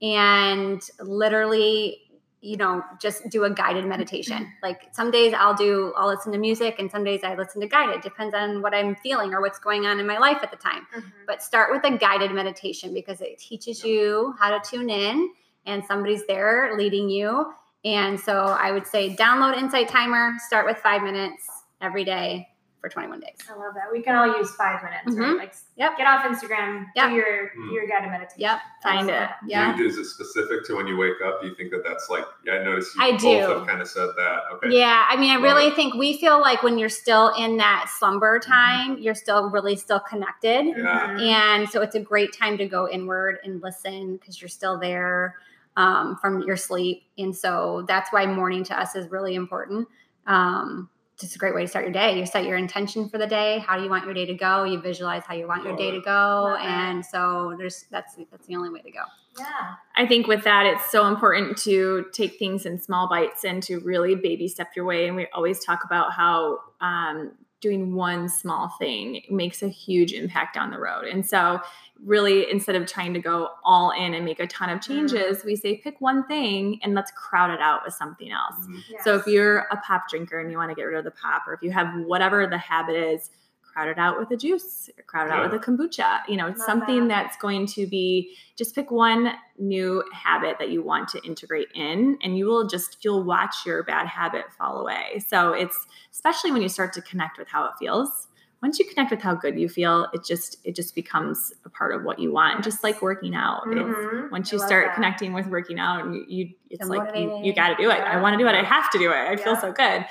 [0.00, 2.02] And literally
[2.42, 4.52] you know, just do a guided meditation.
[4.62, 7.66] Like some days I'll do, I'll listen to music, and some days I listen to
[7.66, 8.00] guided.
[8.00, 10.86] Depends on what I'm feeling or what's going on in my life at the time.
[10.94, 11.08] Mm-hmm.
[11.26, 15.30] But start with a guided meditation because it teaches you how to tune in,
[15.66, 17.52] and somebody's there leading you.
[17.84, 21.48] And so I would say download Insight Timer, start with five minutes
[21.80, 22.48] every day
[22.82, 23.36] for 21 days.
[23.48, 23.84] I love that.
[23.92, 25.34] We can all use five minutes, right?
[25.34, 25.38] Mhm.
[25.38, 25.96] Like, Yep.
[25.96, 27.08] get off Instagram, Yep.
[27.10, 27.26] do your
[27.56, 27.68] Mm.
[27.68, 28.40] do your guided meditation.
[28.40, 28.58] Yep.
[28.82, 29.30] Find it.
[29.46, 29.76] Yeah.
[29.76, 31.40] Do you- Is it specific to when you wake up?
[31.40, 32.26] Do you think that that's like?
[32.44, 33.36] Yeah, I noticed you I both do.
[33.38, 34.40] have kind of said that.
[34.54, 34.70] Okay.
[34.70, 35.76] Yeah, I mean, I Love really it.
[35.76, 40.00] think we feel like when you're still in that slumber time, you're still really still
[40.00, 40.66] connected.
[40.66, 40.74] Yeah.
[41.16, 41.20] Mhm.
[41.22, 45.36] And so it's a great time to go inward and listen because you're still there
[45.76, 47.04] um, from your sleep.
[47.16, 49.88] And so that's why morning to us is really important.
[50.26, 50.90] Um,
[51.22, 52.18] just a great way to start your day.
[52.18, 53.60] You set your intention for the day.
[53.66, 54.64] How do you want your day to go?
[54.64, 56.56] You visualize how you want your day to go.
[56.60, 59.02] And so there's that's that's the only way to go.
[59.38, 59.74] Yeah.
[59.96, 63.80] I think with that, it's so important to take things in small bites and to
[63.80, 65.06] really baby step your way.
[65.06, 67.32] And we always talk about how um,
[67.62, 71.04] doing one small thing makes a huge impact down the road.
[71.04, 71.60] And so,
[72.04, 75.54] really, instead of trying to go all in and make a ton of changes, we
[75.56, 78.66] say pick one thing and let's crowd it out with something else.
[78.68, 78.82] Mhm.
[79.04, 81.46] So if you're a pop drinker and you want to get rid of the pop,
[81.46, 83.30] or if you have whatever the habit is,
[83.72, 86.20] crowd it out with a juice, or crowd it out with a kombucha.
[86.28, 87.22] You know, it's Love something that.
[87.22, 92.18] that's going to be just pick one new habit that you want to integrate in,
[92.22, 95.20] and you will just you'll watch your bad habit fall away.
[95.26, 98.28] So it's especially when you start to connect with how it feels.
[98.62, 101.92] Once you connect with how good you feel, it just it just becomes a part
[101.94, 103.62] of what you want, just like working out.
[103.72, 104.30] It's, Mhm.
[104.30, 104.94] once you start that.
[104.94, 107.90] connecting with working out and you, you it's So like you, you got to do
[107.90, 110.06] it i want to do it i have to do it i feel so good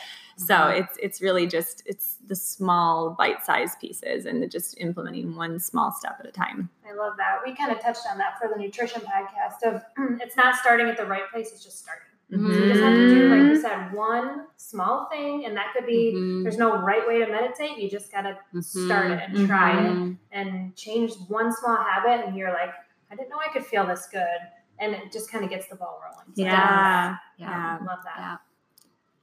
[0.48, 0.80] so Mhm.
[0.82, 6.18] it's it's really just it's the small bite-sized pieces and just implementing one small step
[6.20, 7.40] at a time I love that.
[7.46, 9.82] We kind of touched on that for the nutrition podcast of
[10.22, 12.06] it's not starting at the right place, it's just starting.
[12.30, 15.86] So you just have to do, like you said, one small thing, and that could
[15.86, 16.44] be Mhm.
[16.44, 17.78] there's no right way to meditate.
[17.78, 20.18] You just gotta start it and try it Mhm.
[20.32, 22.74] and change one small habit, and you're like,
[23.12, 24.40] I didn't know I could feel this good,
[24.80, 26.34] and it just kind of gets the ball rolling.
[26.34, 27.78] So yeah Yeah.
[27.82, 28.16] I love that.
[28.18, 28.38] Yeah.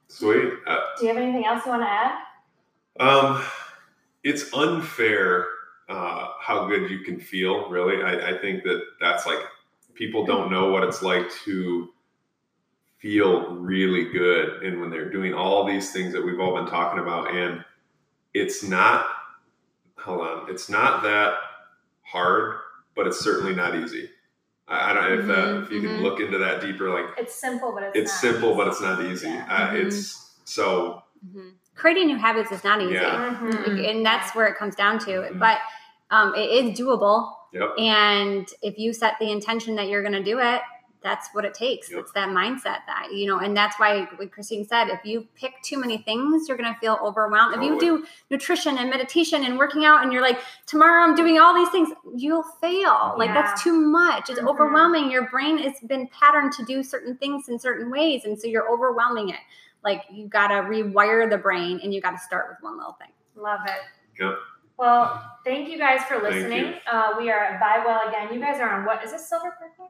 [0.09, 0.53] Sweet.
[0.67, 2.17] Uh, Do you have anything else you want to add?
[2.99, 3.43] Um,
[4.23, 5.47] it's unfair
[5.87, 7.69] uh, how good you can feel.
[7.69, 9.39] Really, I, I think that that's like
[9.93, 11.89] people don't know what it's like to
[12.99, 16.99] feel really good and when they're doing all these things that we've all been talking
[16.99, 17.63] about and
[18.33, 19.05] it's not
[19.97, 21.35] hold on it's not that
[22.01, 22.57] hard
[22.97, 24.09] but it's certainly not easy
[24.69, 26.01] i, I don't know if, that, Mhm, if you can mhm.
[26.03, 28.71] look into that deeper like It's simple, but it's it's not simple but easy.
[28.71, 29.45] it's not easy Yeah.
[29.49, 29.85] uh, Mhm.
[29.87, 29.99] it's
[30.45, 31.03] so.
[31.75, 32.93] Creating new habits is not easy.
[32.93, 33.35] Yeah.
[33.89, 35.57] And that's where it comes down to but
[36.11, 40.23] um, it is doable yep and if you set the intention that you're going to
[40.23, 40.61] do it
[41.01, 41.99] that's what it takes Yep.
[42.01, 45.53] it's that mindset that you know and that's why like christine said if you pick
[45.63, 49.57] too many things you're going to feel overwhelmed if you do nutrition and meditation and
[49.57, 53.41] working out and you're like tomorrow i'm doing all these things you'll fail like Yeah.
[53.41, 54.47] that's too much it's Mhm.
[54.49, 58.47] overwhelming your brain has been patterned to do certain things in certain ways and so
[58.47, 59.39] you're overwhelming it
[59.83, 62.97] like you got to rewire the brain and you got to start with one little
[62.99, 64.21] thing Love it.
[64.21, 64.35] Yep.
[64.75, 66.73] Well, thank you guys for listening.
[66.91, 68.33] Uh, we are at well again.
[68.33, 69.01] You guys are on what?
[69.03, 69.85] Is this Silver Parkway?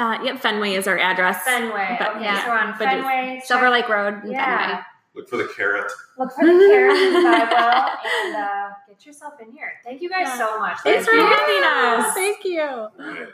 [0.00, 1.42] Uh, yep, Fenton is our address.
[1.44, 1.70] Fenton.
[1.70, 2.42] But- okay, yeah.
[2.42, 3.40] so we're on But Fenton.
[3.44, 4.66] silver lake road in Yeah.
[4.66, 4.84] Fenton.
[5.14, 7.90] look for the carrot Look for the carrot in Vibewell
[8.24, 9.72] and uh, get yourself in here.
[9.84, 10.38] Thank you guys Yeah.
[10.38, 10.78] so much.
[10.80, 11.26] Thanks Thank for you.
[11.26, 12.14] having us.
[12.14, 12.62] Thank you.
[12.62, 13.28] All right.